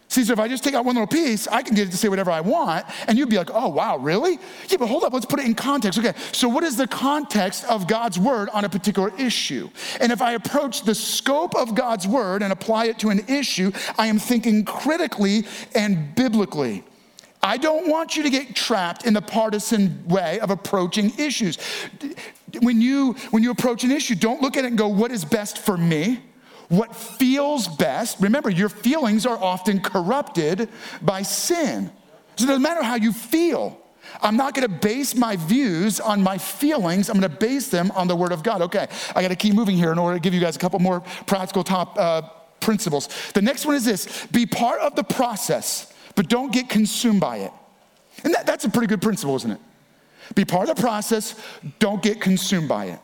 See, 0.08 0.24
so 0.24 0.32
if 0.32 0.38
I 0.40 0.48
just 0.48 0.62
take 0.62 0.74
out 0.74 0.84
one 0.84 0.96
little 0.96 1.06
piece, 1.06 1.46
I 1.48 1.62
can 1.62 1.74
get 1.74 1.88
it 1.88 1.90
to 1.92 1.96
say 1.96 2.08
whatever 2.08 2.32
I 2.32 2.40
want, 2.40 2.84
and 3.06 3.16
you'd 3.16 3.30
be 3.30 3.36
like, 3.36 3.50
oh, 3.52 3.68
wow, 3.68 3.96
really? 3.96 4.38
Yeah, 4.68 4.76
but 4.78 4.86
hold 4.86 5.04
up, 5.04 5.12
let's 5.12 5.24
put 5.24 5.38
it 5.38 5.46
in 5.46 5.54
context. 5.54 5.98
Okay, 5.98 6.14
so 6.32 6.48
what 6.48 6.64
is 6.64 6.76
the 6.76 6.86
context 6.88 7.64
of 7.66 7.86
God's 7.86 8.18
word 8.18 8.48
on 8.50 8.64
a 8.64 8.68
particular 8.68 9.12
issue? 9.18 9.70
And 10.00 10.10
if 10.10 10.20
I 10.20 10.32
approach 10.32 10.82
the 10.82 10.94
scope 10.94 11.54
of 11.54 11.74
God's 11.74 12.06
word 12.06 12.42
and 12.42 12.52
apply 12.52 12.86
it 12.86 12.98
to 13.00 13.10
an 13.10 13.24
issue, 13.28 13.70
I 13.96 14.08
am 14.08 14.18
thinking 14.18 14.64
critically 14.64 15.44
and 15.74 16.14
biblically. 16.14 16.84
I 17.44 17.58
don't 17.58 17.88
want 17.88 18.16
you 18.16 18.24
to 18.24 18.30
get 18.30 18.56
trapped 18.56 19.06
in 19.06 19.14
the 19.14 19.22
partisan 19.22 20.08
way 20.08 20.40
of 20.40 20.50
approaching 20.50 21.12
issues. 21.18 21.58
When 22.60 22.80
you, 22.80 23.12
when 23.30 23.42
you 23.42 23.50
approach 23.50 23.84
an 23.84 23.90
issue, 23.90 24.14
don't 24.14 24.40
look 24.40 24.56
at 24.56 24.64
it 24.64 24.68
and 24.68 24.78
go, 24.78 24.88
what 24.88 25.12
is 25.12 25.24
best 25.24 25.58
for 25.58 25.76
me? 25.76 26.20
what 26.68 26.94
feels 26.94 27.68
best. 27.68 28.20
Remember, 28.20 28.50
your 28.50 28.68
feelings 28.68 29.26
are 29.26 29.36
often 29.36 29.80
corrupted 29.80 30.68
by 31.02 31.22
sin. 31.22 31.90
So 32.36 32.44
it 32.44 32.48
doesn't 32.48 32.62
matter 32.62 32.82
how 32.82 32.96
you 32.96 33.12
feel. 33.12 33.80
I'm 34.22 34.36
not 34.36 34.54
gonna 34.54 34.68
base 34.68 35.14
my 35.14 35.36
views 35.36 36.00
on 36.00 36.22
my 36.22 36.38
feelings. 36.38 37.08
I'm 37.08 37.16
gonna 37.16 37.28
base 37.28 37.68
them 37.68 37.90
on 37.92 38.08
the 38.08 38.16
Word 38.16 38.32
of 38.32 38.42
God. 38.42 38.62
Okay, 38.62 38.86
I 39.14 39.22
gotta 39.22 39.36
keep 39.36 39.54
moving 39.54 39.76
here 39.76 39.92
in 39.92 39.98
order 39.98 40.16
to 40.16 40.20
give 40.20 40.34
you 40.34 40.40
guys 40.40 40.56
a 40.56 40.58
couple 40.58 40.78
more 40.78 41.00
practical 41.26 41.64
top 41.64 41.98
uh, 41.98 42.22
principles. 42.60 43.08
The 43.32 43.42
next 43.42 43.66
one 43.66 43.76
is 43.76 43.84
this 43.84 44.26
be 44.26 44.46
part 44.46 44.80
of 44.80 44.94
the 44.94 45.04
process, 45.04 45.92
but 46.14 46.28
don't 46.28 46.52
get 46.52 46.68
consumed 46.68 47.20
by 47.20 47.38
it. 47.38 47.52
And 48.22 48.34
that, 48.34 48.46
that's 48.46 48.64
a 48.64 48.70
pretty 48.70 48.86
good 48.86 49.02
principle, 49.02 49.36
isn't 49.36 49.50
it? 49.50 49.60
Be 50.34 50.44
part 50.44 50.68
of 50.68 50.76
the 50.76 50.82
process, 50.82 51.34
don't 51.78 52.02
get 52.02 52.20
consumed 52.20 52.68
by 52.68 52.86
it 52.86 53.00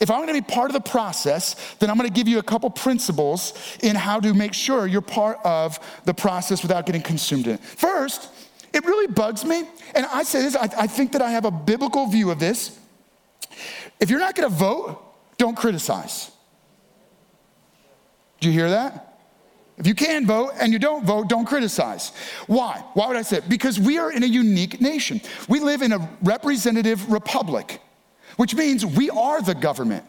if 0.00 0.10
I'm 0.10 0.20
gonna 0.20 0.32
be 0.32 0.40
part 0.40 0.70
of 0.70 0.72
the 0.72 0.90
process, 0.90 1.74
then 1.78 1.90
I'm 1.90 1.96
gonna 1.96 2.08
give 2.08 2.26
you 2.26 2.38
a 2.38 2.42
couple 2.42 2.70
principles 2.70 3.52
in 3.82 3.94
how 3.94 4.18
to 4.20 4.32
make 4.32 4.54
sure 4.54 4.86
you're 4.86 5.02
part 5.02 5.38
of 5.44 5.78
the 6.06 6.14
process 6.14 6.62
without 6.62 6.86
getting 6.86 7.02
consumed 7.02 7.46
in 7.46 7.54
it. 7.54 7.60
First, 7.60 8.30
it 8.72 8.84
really 8.86 9.06
bugs 9.06 9.44
me, 9.44 9.64
and 9.94 10.06
I 10.06 10.22
say 10.22 10.42
this, 10.42 10.56
I, 10.56 10.70
I 10.78 10.86
think 10.86 11.12
that 11.12 11.20
I 11.20 11.30
have 11.30 11.44
a 11.44 11.50
biblical 11.50 12.06
view 12.06 12.30
of 12.30 12.38
this. 12.38 12.78
If 14.00 14.08
you're 14.08 14.20
not 14.20 14.34
gonna 14.34 14.48
vote, 14.48 14.98
don't 15.36 15.56
criticize. 15.56 16.30
Do 18.40 18.48
you 18.48 18.54
hear 18.54 18.70
that? 18.70 19.09
If 19.80 19.86
you 19.88 19.94
can 19.94 20.26
vote 20.26 20.52
and 20.60 20.72
you 20.72 20.78
don't 20.78 21.04
vote, 21.04 21.28
don't 21.28 21.46
criticize. 21.46 22.12
Why? 22.46 22.84
Why 22.94 23.08
would 23.08 23.16
I 23.16 23.22
say 23.22 23.38
it? 23.38 23.48
Because 23.48 23.80
we 23.80 23.98
are 23.98 24.12
in 24.12 24.22
a 24.22 24.26
unique 24.26 24.80
nation. 24.80 25.20
We 25.48 25.58
live 25.58 25.82
in 25.82 25.92
a 25.92 26.08
representative 26.22 27.10
republic 27.10 27.80
which 28.40 28.54
means 28.54 28.86
we 28.86 29.10
are 29.10 29.42
the 29.42 29.54
government. 29.54 30.02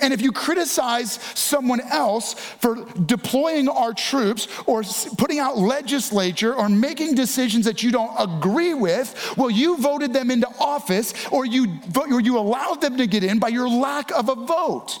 And 0.00 0.12
if 0.12 0.20
you 0.20 0.32
criticize 0.32 1.12
someone 1.34 1.80
else 1.80 2.34
for 2.34 2.84
deploying 3.06 3.68
our 3.68 3.92
troops 3.92 4.48
or 4.66 4.82
putting 5.16 5.38
out 5.38 5.56
legislature 5.56 6.54
or 6.56 6.68
making 6.68 7.14
decisions 7.14 7.66
that 7.66 7.84
you 7.84 7.92
don't 7.92 8.12
agree 8.18 8.74
with, 8.74 9.36
well, 9.36 9.48
you 9.48 9.76
voted 9.76 10.12
them 10.12 10.32
into 10.32 10.48
office 10.58 11.14
or 11.30 11.46
you, 11.46 11.78
or 11.94 12.20
you 12.20 12.36
allowed 12.36 12.80
them 12.80 12.96
to 12.96 13.06
get 13.06 13.22
in 13.22 13.38
by 13.38 13.46
your 13.46 13.68
lack 13.68 14.10
of 14.10 14.28
a 14.28 14.34
vote. 14.34 14.98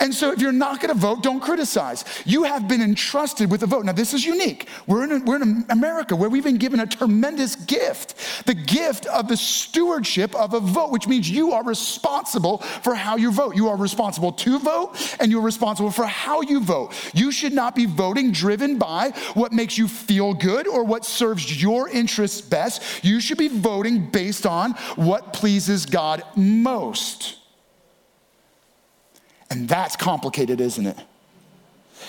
And 0.00 0.14
so, 0.14 0.32
if 0.32 0.40
you're 0.40 0.52
not 0.52 0.80
going 0.80 0.92
to 0.92 1.00
vote, 1.00 1.22
don't 1.22 1.40
criticize. 1.40 2.04
You 2.24 2.44
have 2.44 2.68
been 2.68 2.82
entrusted 2.82 3.50
with 3.50 3.62
a 3.62 3.66
vote. 3.66 3.84
Now, 3.84 3.92
this 3.92 4.14
is 4.14 4.24
unique. 4.24 4.68
We're 4.86 5.04
in, 5.04 5.24
we're 5.24 5.40
in 5.42 5.64
America 5.70 6.16
where 6.16 6.28
we've 6.28 6.44
been 6.44 6.58
given 6.58 6.80
a 6.80 6.86
tremendous 6.86 7.56
gift 7.56 8.14
the 8.46 8.54
gift 8.54 9.06
of 9.06 9.28
the 9.28 9.36
stewardship 9.36 10.34
of 10.34 10.54
a 10.54 10.60
vote, 10.60 10.90
which 10.90 11.06
means 11.06 11.30
you 11.30 11.52
are 11.52 11.64
responsible 11.64 12.58
for 12.58 12.94
how 12.94 13.16
you 13.16 13.30
vote. 13.30 13.56
You 13.56 13.68
are 13.68 13.76
responsible 13.76 14.32
to 14.32 14.58
vote, 14.58 15.16
and 15.20 15.30
you're 15.30 15.42
responsible 15.42 15.90
for 15.90 16.06
how 16.06 16.40
you 16.42 16.60
vote. 16.60 16.94
You 17.14 17.32
should 17.32 17.52
not 17.52 17.74
be 17.74 17.86
voting 17.86 18.32
driven 18.32 18.78
by 18.78 19.10
what 19.34 19.52
makes 19.52 19.78
you 19.78 19.88
feel 19.88 20.34
good 20.34 20.66
or 20.66 20.84
what 20.84 21.04
serves 21.04 21.62
your 21.62 21.88
interests 21.88 22.40
best. 22.40 23.04
You 23.04 23.20
should 23.20 23.38
be 23.38 23.48
voting 23.48 24.10
based 24.10 24.46
on 24.46 24.72
what 24.96 25.32
pleases 25.32 25.86
God 25.86 26.22
most. 26.36 27.43
And 29.50 29.68
that's 29.68 29.96
complicated, 29.96 30.60
isn't 30.60 30.86
it? 30.86 30.98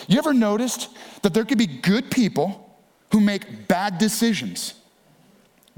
You 0.08 0.18
ever 0.18 0.34
noticed 0.34 0.90
that 1.22 1.34
there 1.34 1.46
could 1.46 1.58
be 1.58 1.68
good 1.68 2.12
people 2.12 2.78
who 3.12 3.20
make 3.20 3.68
bad 3.68 3.98
decisions? 3.98 4.74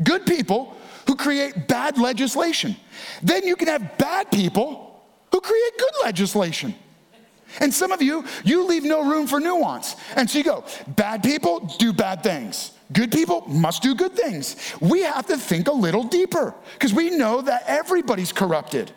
Good 0.03 0.25
people 0.25 0.75
who 1.07 1.15
create 1.15 1.67
bad 1.67 1.97
legislation. 1.97 2.75
Then 3.21 3.45
you 3.45 3.55
can 3.55 3.67
have 3.67 3.97
bad 3.97 4.31
people 4.31 5.01
who 5.31 5.41
create 5.41 5.77
good 5.77 5.93
legislation. 6.03 6.75
And 7.59 7.73
some 7.73 7.91
of 7.91 8.01
you, 8.01 8.25
you 8.43 8.65
leave 8.65 8.83
no 8.83 9.09
room 9.09 9.25
for 9.25 9.39
nuance. 9.39 9.95
And 10.15 10.29
so 10.29 10.37
you 10.37 10.43
go, 10.43 10.65
bad 10.87 11.23
people 11.23 11.59
do 11.79 11.93
bad 11.93 12.21
things. 12.21 12.71
Good 12.91 13.11
people 13.11 13.43
must 13.47 13.81
do 13.81 13.95
good 13.95 14.13
things. 14.13 14.55
We 14.79 15.01
have 15.01 15.25
to 15.27 15.37
think 15.37 15.67
a 15.67 15.73
little 15.73 16.03
deeper 16.03 16.53
because 16.73 16.93
we 16.93 17.09
know 17.09 17.41
that 17.41 17.63
everybody's 17.67 18.31
corrupted. 18.31 18.91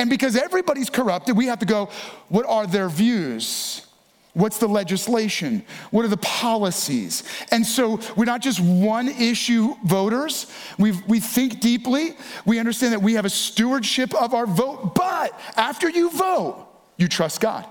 And 0.00 0.08
because 0.08 0.34
everybody's 0.34 0.88
corrupted, 0.88 1.36
we 1.36 1.44
have 1.48 1.58
to 1.58 1.66
go, 1.66 1.90
what 2.30 2.46
are 2.46 2.66
their 2.66 2.88
views? 2.88 3.86
What's 4.32 4.56
the 4.56 4.66
legislation? 4.66 5.62
What 5.90 6.06
are 6.06 6.08
the 6.08 6.16
policies? 6.16 7.22
And 7.50 7.66
so 7.66 8.00
we're 8.16 8.24
not 8.24 8.40
just 8.40 8.60
one 8.60 9.08
issue 9.08 9.74
voters. 9.84 10.50
we 10.78 10.92
we 11.06 11.20
think 11.20 11.60
deeply. 11.60 12.16
We 12.46 12.58
understand 12.58 12.94
that 12.94 13.02
we 13.02 13.12
have 13.12 13.26
a 13.26 13.30
stewardship 13.30 14.14
of 14.14 14.32
our 14.32 14.46
vote. 14.46 14.94
But 14.94 15.38
after 15.54 15.90
you 15.90 16.08
vote, 16.08 16.66
you 16.96 17.06
trust 17.06 17.42
God. 17.42 17.66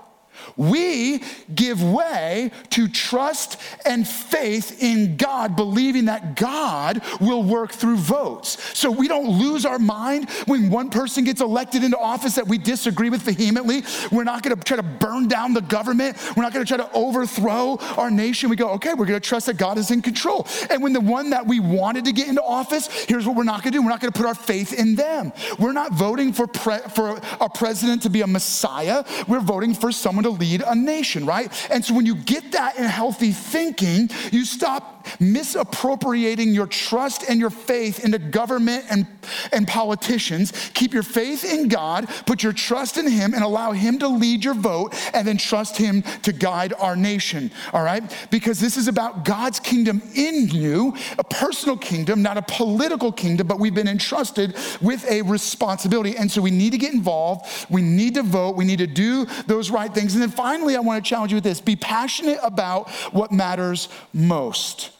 We 0.56 1.22
give 1.54 1.82
way 1.82 2.50
to 2.70 2.88
trust 2.88 3.56
and 3.84 4.06
faith 4.06 4.82
in 4.82 5.16
God, 5.16 5.56
believing 5.56 6.06
that 6.06 6.36
God 6.36 7.02
will 7.20 7.42
work 7.42 7.72
through 7.72 7.96
votes. 7.96 8.78
So 8.78 8.90
we 8.90 9.08
don't 9.08 9.28
lose 9.28 9.64
our 9.64 9.78
mind 9.78 10.30
when 10.46 10.70
one 10.70 10.90
person 10.90 11.24
gets 11.24 11.40
elected 11.40 11.84
into 11.84 11.98
office 11.98 12.34
that 12.36 12.46
we 12.46 12.58
disagree 12.58 13.10
with 13.10 13.22
vehemently. 13.22 13.82
We're 14.10 14.24
not 14.24 14.42
gonna 14.42 14.56
try 14.56 14.76
to 14.76 14.82
burn 14.82 15.28
down 15.28 15.54
the 15.54 15.60
government. 15.60 16.16
We're 16.36 16.42
not 16.42 16.52
gonna 16.52 16.64
try 16.64 16.76
to 16.76 16.90
overthrow 16.92 17.78
our 17.96 18.10
nation. 18.10 18.50
We 18.50 18.56
go, 18.56 18.70
okay, 18.70 18.94
we're 18.94 19.06
gonna 19.06 19.20
trust 19.20 19.46
that 19.46 19.56
God 19.56 19.78
is 19.78 19.90
in 19.90 20.02
control. 20.02 20.46
And 20.68 20.82
when 20.82 20.92
the 20.92 21.00
one 21.00 21.30
that 21.30 21.46
we 21.46 21.60
wanted 21.60 22.04
to 22.06 22.12
get 22.12 22.28
into 22.28 22.42
office, 22.42 22.88
here's 23.04 23.26
what 23.26 23.36
we're 23.36 23.44
not 23.44 23.62
gonna 23.62 23.72
do 23.72 23.82
we're 23.82 23.90
not 23.90 24.00
gonna 24.00 24.12
put 24.12 24.26
our 24.26 24.34
faith 24.34 24.72
in 24.72 24.94
them. 24.94 25.32
We're 25.58 25.72
not 25.72 25.92
voting 25.92 26.32
for, 26.32 26.46
pre- 26.46 26.78
for 26.94 27.20
a 27.40 27.48
president 27.48 28.02
to 28.02 28.10
be 28.10 28.22
a 28.22 28.26
messiah, 28.26 29.04
we're 29.26 29.40
voting 29.40 29.74
for 29.74 29.92
someone 29.92 30.24
to 30.24 30.29
lead 30.30 30.62
a 30.66 30.74
nation, 30.74 31.26
right? 31.26 31.50
And 31.70 31.84
so 31.84 31.94
when 31.94 32.06
you 32.06 32.14
get 32.14 32.52
that 32.52 32.76
in 32.76 32.84
healthy 32.84 33.32
thinking, 33.32 34.10
you 34.32 34.44
stop 34.44 35.00
misappropriating 35.18 36.54
your 36.54 36.66
trust 36.66 37.24
and 37.28 37.40
your 37.40 37.50
faith 37.50 38.04
into 38.04 38.18
government 38.18 38.84
and, 38.90 39.06
and 39.52 39.66
politicians. 39.66 40.70
Keep 40.74 40.92
your 40.92 41.02
faith 41.02 41.44
in 41.44 41.68
God, 41.68 42.08
put 42.26 42.42
your 42.42 42.52
trust 42.52 42.96
in 42.96 43.08
Him, 43.08 43.34
and 43.34 43.42
allow 43.42 43.72
Him 43.72 43.98
to 44.00 44.08
lead 44.08 44.44
your 44.44 44.54
vote, 44.54 44.94
and 45.14 45.26
then 45.26 45.36
trust 45.36 45.76
Him 45.76 46.02
to 46.22 46.32
guide 46.32 46.72
our 46.74 46.96
nation, 46.96 47.50
all 47.72 47.82
right? 47.82 48.02
Because 48.30 48.60
this 48.60 48.76
is 48.76 48.88
about 48.88 49.24
God's 49.24 49.60
kingdom 49.60 50.02
in 50.14 50.48
you, 50.48 50.94
a 51.18 51.24
personal 51.24 51.76
kingdom, 51.76 52.22
not 52.22 52.36
a 52.36 52.42
political 52.42 53.12
kingdom, 53.12 53.46
but 53.46 53.58
we've 53.58 53.74
been 53.74 53.88
entrusted 53.88 54.56
with 54.80 55.08
a 55.10 55.22
responsibility. 55.22 56.16
And 56.16 56.30
so 56.30 56.42
we 56.42 56.50
need 56.50 56.70
to 56.72 56.78
get 56.78 56.92
involved, 56.92 57.46
we 57.70 57.82
need 57.82 58.14
to 58.14 58.22
vote, 58.22 58.56
we 58.56 58.64
need 58.64 58.78
to 58.78 58.86
do 58.86 59.24
those 59.46 59.70
right 59.70 59.92
things. 59.92 60.14
And 60.20 60.28
then 60.30 60.36
finally, 60.36 60.76
I 60.76 60.80
want 60.80 61.02
to 61.02 61.08
challenge 61.08 61.32
you 61.32 61.36
with 61.36 61.44
this 61.44 61.62
be 61.62 61.76
passionate 61.76 62.38
about 62.42 62.90
what 63.10 63.32
matters 63.32 63.88
most. 64.12 64.90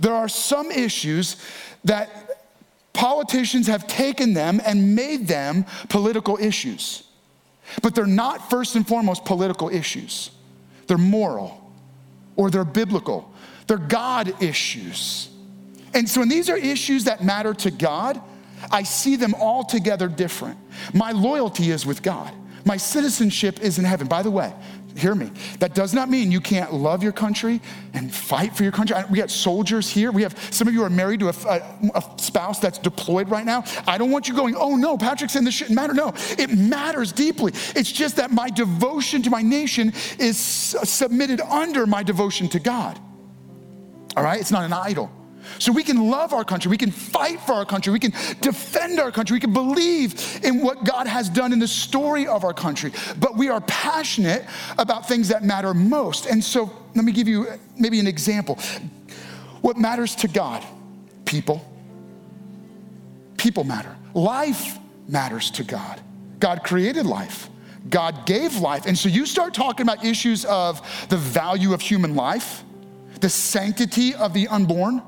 There 0.00 0.12
are 0.12 0.28
some 0.28 0.72
issues 0.72 1.36
that 1.84 2.10
politicians 2.92 3.68
have 3.68 3.86
taken 3.86 4.34
them 4.34 4.60
and 4.64 4.96
made 4.96 5.28
them 5.28 5.64
political 5.88 6.38
issues. 6.38 7.04
But 7.82 7.94
they're 7.94 8.04
not 8.04 8.50
first 8.50 8.74
and 8.74 8.86
foremost 8.86 9.24
political 9.24 9.68
issues. 9.68 10.32
They're 10.88 10.98
moral 10.98 11.72
or 12.34 12.50
they're 12.50 12.64
biblical. 12.64 13.32
They're 13.68 13.76
God 13.76 14.42
issues. 14.42 15.28
And 15.94 16.08
so 16.08 16.18
when 16.18 16.28
these 16.28 16.50
are 16.50 16.56
issues 16.56 17.04
that 17.04 17.22
matter 17.22 17.54
to 17.54 17.70
God, 17.70 18.20
I 18.72 18.82
see 18.82 19.14
them 19.14 19.34
all 19.34 19.62
together 19.62 20.08
different. 20.08 20.58
My 20.92 21.12
loyalty 21.12 21.70
is 21.70 21.86
with 21.86 22.02
God. 22.02 22.34
My 22.68 22.76
citizenship 22.76 23.62
is 23.62 23.78
in 23.78 23.86
heaven. 23.86 24.08
By 24.08 24.20
the 24.20 24.30
way, 24.30 24.52
hear 24.94 25.14
me. 25.14 25.30
That 25.58 25.74
does 25.74 25.94
not 25.94 26.10
mean 26.10 26.30
you 26.30 26.42
can't 26.42 26.74
love 26.74 27.02
your 27.02 27.12
country 27.12 27.62
and 27.94 28.14
fight 28.14 28.54
for 28.54 28.62
your 28.62 28.72
country. 28.72 28.94
We 29.10 29.16
got 29.16 29.30
soldiers 29.30 29.88
here. 29.88 30.12
We 30.12 30.20
have 30.20 30.36
some 30.52 30.68
of 30.68 30.74
you 30.74 30.82
are 30.82 30.90
married 30.90 31.20
to 31.20 31.28
a, 31.28 31.34
a, 31.48 31.90
a, 31.94 32.18
spouse 32.18 32.58
that's 32.58 32.76
deployed 32.76 33.30
right 33.30 33.46
now. 33.46 33.64
I 33.86 33.96
don't 33.96 34.10
want 34.10 34.28
you 34.28 34.34
going, 34.34 34.54
oh 34.54 34.76
no, 34.76 34.98
Patrick 34.98 35.30
saying 35.30 35.46
this 35.46 35.54
shouldn't 35.54 35.76
matter. 35.76 35.94
No, 35.94 36.12
it 36.36 36.50
matters 36.58 37.10
deeply. 37.10 37.52
It's 37.74 37.90
just 37.90 38.16
that 38.16 38.32
my 38.32 38.50
devotion 38.50 39.22
to 39.22 39.30
my 39.30 39.40
nation 39.40 39.94
is 40.18 40.36
submitted 40.36 41.40
under 41.40 41.86
my 41.86 42.02
devotion 42.02 42.50
to 42.50 42.58
God. 42.58 43.00
All 44.14 44.22
right? 44.22 44.38
It's 44.38 44.52
not 44.52 44.64
an 44.64 44.74
idol. 44.74 45.10
So 45.58 45.72
we 45.72 45.82
can 45.82 46.08
love 46.10 46.32
our 46.32 46.44
country, 46.44 46.70
we 46.70 46.76
can 46.76 46.90
fight 46.90 47.40
for 47.40 47.52
our 47.52 47.64
country, 47.64 47.92
we 47.92 47.98
can 47.98 48.12
defend 48.40 49.00
our 49.00 49.10
country, 49.10 49.34
we 49.34 49.40
can 49.40 49.52
believe 49.52 50.40
in 50.44 50.60
what 50.60 50.84
God 50.84 51.06
has 51.06 51.28
done 51.28 51.52
in 51.52 51.58
the 51.58 51.68
story 51.68 52.26
of 52.26 52.44
our 52.44 52.54
country. 52.54 52.92
But 53.18 53.36
we 53.36 53.48
are 53.48 53.60
passionate 53.62 54.44
about 54.78 55.08
things 55.08 55.28
that 55.28 55.42
matter 55.42 55.74
most. 55.74 56.26
And 56.26 56.42
so 56.42 56.70
let 56.94 57.04
me 57.04 57.12
give 57.12 57.28
you 57.28 57.46
maybe 57.76 57.98
an 58.00 58.06
example. 58.06 58.58
What 59.60 59.76
matters 59.76 60.14
to 60.16 60.28
God? 60.28 60.64
People. 61.24 61.64
People 63.36 63.64
matter. 63.64 63.94
Life 64.14 64.78
matters 65.08 65.50
to 65.52 65.64
God. 65.64 66.00
God 66.38 66.62
created 66.64 67.06
life. 67.06 67.48
God 67.88 68.26
gave 68.26 68.56
life. 68.56 68.86
And 68.86 68.96
so 68.96 69.08
you 69.08 69.26
start 69.26 69.54
talking 69.54 69.84
about 69.84 70.04
issues 70.04 70.44
of 70.44 70.80
the 71.08 71.16
value 71.16 71.72
of 71.72 71.80
human 71.80 72.14
life, 72.14 72.62
the 73.20 73.28
sanctity 73.28 74.14
of 74.14 74.34
the 74.34 74.48
unborn, 74.48 75.02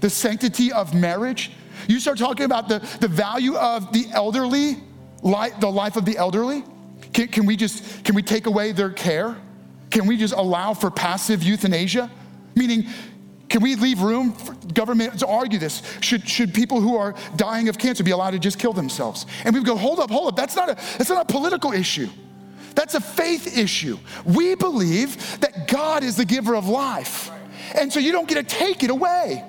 the 0.00 0.10
sanctity 0.10 0.72
of 0.72 0.94
marriage. 0.94 1.52
You 1.88 2.00
start 2.00 2.18
talking 2.18 2.44
about 2.44 2.68
the, 2.68 2.78
the 3.00 3.08
value 3.08 3.56
of 3.56 3.92
the 3.92 4.06
elderly, 4.12 4.76
life, 5.22 5.58
the 5.60 5.70
life 5.70 5.96
of 5.96 6.04
the 6.04 6.16
elderly. 6.16 6.64
Can, 7.12 7.28
can 7.28 7.46
we 7.46 7.56
just, 7.56 8.04
can 8.04 8.14
we 8.14 8.22
take 8.22 8.46
away 8.46 8.72
their 8.72 8.90
care? 8.90 9.36
Can 9.90 10.06
we 10.06 10.16
just 10.16 10.34
allow 10.34 10.74
for 10.74 10.90
passive 10.90 11.42
euthanasia? 11.42 12.10
Meaning, 12.54 12.86
can 13.48 13.62
we 13.62 13.76
leave 13.76 14.00
room 14.00 14.32
for 14.32 14.54
government 14.72 15.18
to 15.20 15.26
argue 15.26 15.58
this? 15.58 15.82
Should, 16.00 16.28
should 16.28 16.52
people 16.52 16.80
who 16.80 16.96
are 16.96 17.14
dying 17.36 17.68
of 17.68 17.78
cancer 17.78 18.02
be 18.02 18.10
allowed 18.10 18.32
to 18.32 18.38
just 18.38 18.58
kill 18.58 18.72
themselves? 18.72 19.26
And 19.44 19.54
we 19.54 19.62
go, 19.62 19.76
hold 19.76 20.00
up, 20.00 20.10
hold 20.10 20.28
up. 20.28 20.36
That's 20.36 20.56
not 20.56 20.70
a, 20.70 20.74
that's 20.98 21.10
not 21.10 21.30
a 21.30 21.32
political 21.32 21.72
issue. 21.72 22.08
That's 22.74 22.94
a 22.94 23.00
faith 23.00 23.56
issue. 23.56 23.98
We 24.24 24.56
believe 24.56 25.40
that 25.40 25.68
God 25.68 26.02
is 26.02 26.16
the 26.16 26.24
giver 26.24 26.56
of 26.56 26.68
life. 26.68 27.30
And 27.74 27.92
so 27.92 28.00
you 28.00 28.10
don't 28.10 28.28
get 28.28 28.36
to 28.36 28.56
take 28.56 28.82
it 28.82 28.90
away. 28.90 29.44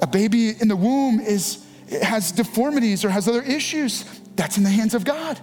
A 0.00 0.06
baby 0.06 0.50
in 0.60 0.68
the 0.68 0.76
womb 0.76 1.20
is, 1.20 1.64
has 2.02 2.32
deformities 2.32 3.04
or 3.04 3.10
has 3.10 3.28
other 3.28 3.42
issues. 3.42 4.04
That's 4.36 4.56
in 4.56 4.64
the 4.64 4.70
hands 4.70 4.94
of 4.94 5.04
God. 5.04 5.40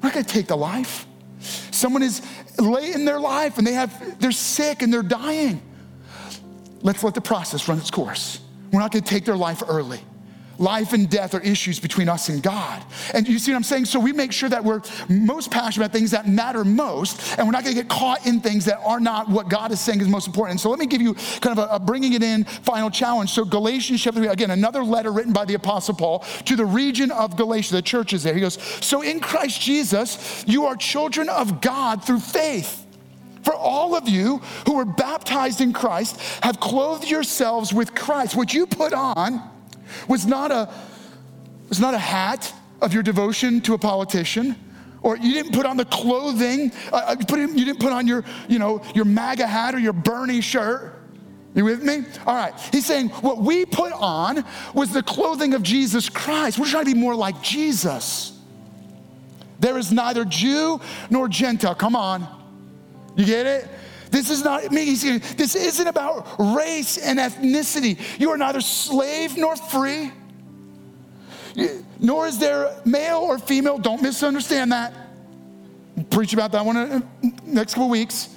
We're 0.00 0.08
not 0.08 0.14
gonna 0.14 0.24
take 0.24 0.46
the 0.46 0.56
life. 0.56 1.06
Someone 1.70 2.02
is 2.02 2.22
late 2.58 2.94
in 2.94 3.04
their 3.04 3.20
life 3.20 3.58
and 3.58 3.66
they 3.66 3.72
have, 3.72 4.20
they're 4.20 4.32
sick 4.32 4.82
and 4.82 4.92
they're 4.92 5.02
dying. 5.02 5.60
Let's 6.82 7.02
let 7.02 7.14
the 7.14 7.20
process 7.20 7.68
run 7.68 7.78
its 7.78 7.90
course. 7.90 8.40
We're 8.70 8.80
not 8.80 8.92
gonna 8.92 9.04
take 9.04 9.24
their 9.24 9.36
life 9.36 9.62
early. 9.66 10.00
Life 10.58 10.92
and 10.92 11.08
death 11.10 11.34
are 11.34 11.40
issues 11.40 11.80
between 11.80 12.08
us 12.08 12.28
and 12.28 12.42
God. 12.42 12.82
And 13.12 13.28
you 13.28 13.38
see 13.38 13.52
what 13.52 13.56
I'm 13.56 13.64
saying? 13.64 13.86
So 13.86 13.98
we 13.98 14.12
make 14.12 14.32
sure 14.32 14.48
that 14.48 14.62
we're 14.62 14.82
most 15.08 15.50
passionate 15.50 15.86
about 15.86 15.96
things 15.96 16.12
that 16.12 16.28
matter 16.28 16.64
most, 16.64 17.36
and 17.38 17.46
we're 17.46 17.52
not 17.52 17.64
gonna 17.64 17.74
get 17.74 17.88
caught 17.88 18.26
in 18.26 18.40
things 18.40 18.64
that 18.66 18.78
are 18.84 19.00
not 19.00 19.28
what 19.28 19.48
God 19.48 19.72
is 19.72 19.80
saying 19.80 20.00
is 20.00 20.08
most 20.08 20.26
important. 20.26 20.52
And 20.52 20.60
so 20.60 20.70
let 20.70 20.78
me 20.78 20.86
give 20.86 21.02
you 21.02 21.14
kind 21.40 21.58
of 21.58 21.70
a, 21.70 21.74
a 21.74 21.78
bringing 21.78 22.12
it 22.12 22.22
in 22.22 22.44
final 22.44 22.90
challenge. 22.90 23.30
So, 23.30 23.44
Galatians 23.44 24.02
chapter 24.02 24.20
3, 24.20 24.28
again, 24.28 24.50
another 24.50 24.84
letter 24.84 25.12
written 25.12 25.32
by 25.32 25.44
the 25.44 25.54
Apostle 25.54 25.94
Paul 25.94 26.20
to 26.44 26.56
the 26.56 26.64
region 26.64 27.10
of 27.10 27.36
Galatia, 27.36 27.72
the 27.72 27.82
churches 27.82 28.22
there. 28.22 28.34
He 28.34 28.40
goes, 28.40 28.62
So 28.80 29.02
in 29.02 29.20
Christ 29.20 29.60
Jesus, 29.60 30.44
you 30.46 30.66
are 30.66 30.76
children 30.76 31.28
of 31.28 31.60
God 31.60 32.04
through 32.04 32.20
faith. 32.20 32.84
For 33.42 33.54
all 33.54 33.94
of 33.94 34.08
you 34.08 34.38
who 34.66 34.76
were 34.76 34.86
baptized 34.86 35.60
in 35.60 35.72
Christ 35.74 36.18
have 36.42 36.60
clothed 36.60 37.10
yourselves 37.10 37.74
with 37.74 37.94
Christ. 37.94 38.34
What 38.34 38.54
you 38.54 38.66
put 38.66 38.94
on 38.94 39.50
was 40.08 40.26
not 40.26 40.50
a, 40.50 40.72
was 41.68 41.80
not 41.80 41.94
a 41.94 41.98
hat 41.98 42.52
of 42.80 42.92
your 42.92 43.02
devotion 43.02 43.60
to 43.62 43.74
a 43.74 43.78
politician, 43.78 44.56
or 45.02 45.16
you 45.16 45.32
didn't 45.32 45.52
put 45.52 45.66
on 45.66 45.76
the 45.76 45.84
clothing, 45.84 46.72
uh, 46.92 46.96
uh 46.96 47.16
you, 47.18 47.36
in, 47.36 47.58
you 47.58 47.64
didn't 47.64 47.80
put 47.80 47.92
on 47.92 48.06
your, 48.06 48.24
you 48.48 48.58
know, 48.58 48.82
your 48.94 49.04
MAGA 49.04 49.46
hat 49.46 49.74
or 49.74 49.78
your 49.78 49.92
Bernie 49.92 50.40
shirt. 50.40 50.94
You 51.54 51.64
with 51.64 51.84
me? 51.84 52.04
All 52.26 52.34
right. 52.34 52.52
He's 52.72 52.84
saying 52.84 53.10
what 53.10 53.38
we 53.38 53.64
put 53.64 53.92
on 53.92 54.44
was 54.74 54.90
the 54.92 55.04
clothing 55.04 55.54
of 55.54 55.62
Jesus 55.62 56.08
Christ. 56.08 56.58
We're 56.58 56.66
trying 56.66 56.86
to 56.86 56.94
be 56.94 56.98
more 56.98 57.14
like 57.14 57.40
Jesus. 57.42 58.36
There 59.60 59.78
is 59.78 59.92
neither 59.92 60.24
Jew 60.24 60.80
nor 61.10 61.28
Gentile. 61.28 61.76
Come 61.76 61.94
on. 61.94 62.26
You 63.14 63.24
get 63.24 63.46
it? 63.46 63.68
This 64.14 64.30
is 64.30 64.44
not 64.44 64.70
me. 64.70 64.94
This 64.94 65.56
isn't 65.56 65.88
about 65.88 66.28
race 66.38 66.98
and 66.98 67.18
ethnicity. 67.18 67.98
You 68.20 68.30
are 68.30 68.38
neither 68.38 68.60
slave 68.60 69.36
nor 69.36 69.56
free, 69.56 70.12
nor 71.98 72.28
is 72.28 72.38
there 72.38 72.76
male 72.84 73.18
or 73.18 73.40
female. 73.40 73.76
Don't 73.76 74.02
misunderstand 74.02 74.70
that. 74.70 74.94
Preach 76.10 76.32
about 76.32 76.52
that 76.52 76.64
one 76.64 76.76
in 76.76 76.88
the 77.22 77.32
next 77.42 77.74
couple 77.74 77.88
weeks. 77.88 78.28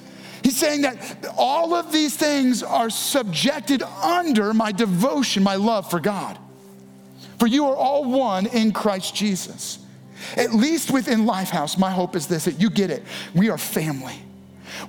He's 0.41 0.57
saying 0.57 0.81
that 0.81 1.31
all 1.37 1.75
of 1.75 1.91
these 1.91 2.17
things 2.17 2.63
are 2.63 2.89
subjected 2.89 3.83
under 3.83 4.55
my 4.55 4.71
devotion, 4.71 5.43
my 5.43 5.57
love 5.57 5.91
for 5.91 5.99
God. 5.99 6.39
For 7.37 7.45
you 7.45 7.67
are 7.67 7.75
all 7.75 8.03
one 8.03 8.47
in 8.47 8.71
Christ 8.71 9.13
Jesus. 9.13 9.77
At 10.37 10.53
least 10.53 10.89
within 10.89 11.25
Lifehouse, 11.27 11.77
my 11.77 11.91
hope 11.91 12.15
is 12.15 12.25
this 12.25 12.45
that 12.45 12.59
you 12.59 12.71
get 12.71 12.89
it. 12.89 13.03
We 13.35 13.51
are 13.51 13.59
family. 13.59 14.23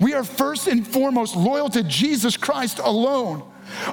We 0.00 0.14
are 0.14 0.24
first 0.24 0.66
and 0.66 0.86
foremost 0.86 1.36
loyal 1.36 1.68
to 1.70 1.82
Jesus 1.82 2.36
Christ 2.36 2.78
alone. 2.78 3.42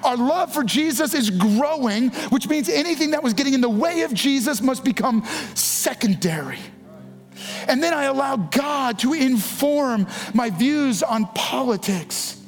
Our 0.04 0.18
love 0.18 0.54
for 0.54 0.64
Jesus 0.64 1.14
is 1.14 1.30
growing, 1.30 2.10
which 2.30 2.48
means 2.48 2.70
anything 2.70 3.12
that 3.12 3.24
was 3.24 3.34
getting 3.34 3.54
in 3.54 3.62
the 3.62 3.70
way 3.70 4.02
of 4.02 4.14
Jesus 4.14 4.62
must 4.62 4.84
become 4.84 5.26
secondary. 5.54 6.60
And 7.68 7.84
then 7.84 7.94
I 7.94 8.06
allow 8.06 8.38
God 8.38 9.00
to 9.00 9.14
inform 9.14 10.08
my 10.34 10.50
views 10.50 11.04
on 11.04 11.28
politics. 11.34 12.42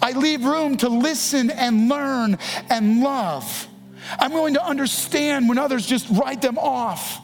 I 0.00 0.12
leave 0.12 0.44
room 0.44 0.78
to 0.78 0.88
listen 0.88 1.50
and 1.50 1.88
learn 1.88 2.38
and 2.70 3.02
love. 3.02 3.68
I'm 4.18 4.32
willing 4.32 4.54
to 4.54 4.64
understand 4.64 5.48
when 5.48 5.58
others 5.58 5.86
just 5.86 6.08
write 6.10 6.42
them 6.42 6.58
off. 6.58 7.20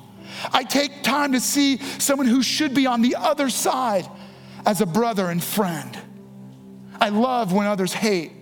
I 0.52 0.62
take 0.62 1.02
time 1.02 1.32
to 1.32 1.40
see 1.40 1.78
someone 1.98 2.26
who 2.26 2.42
should 2.42 2.74
be 2.74 2.86
on 2.86 3.02
the 3.02 3.16
other 3.16 3.48
side 3.50 4.08
as 4.68 4.82
a 4.82 4.86
brother 4.86 5.30
and 5.30 5.42
friend. 5.42 5.98
I 7.00 7.08
love 7.08 7.54
when 7.54 7.66
others 7.66 7.94
hate. 7.94 8.32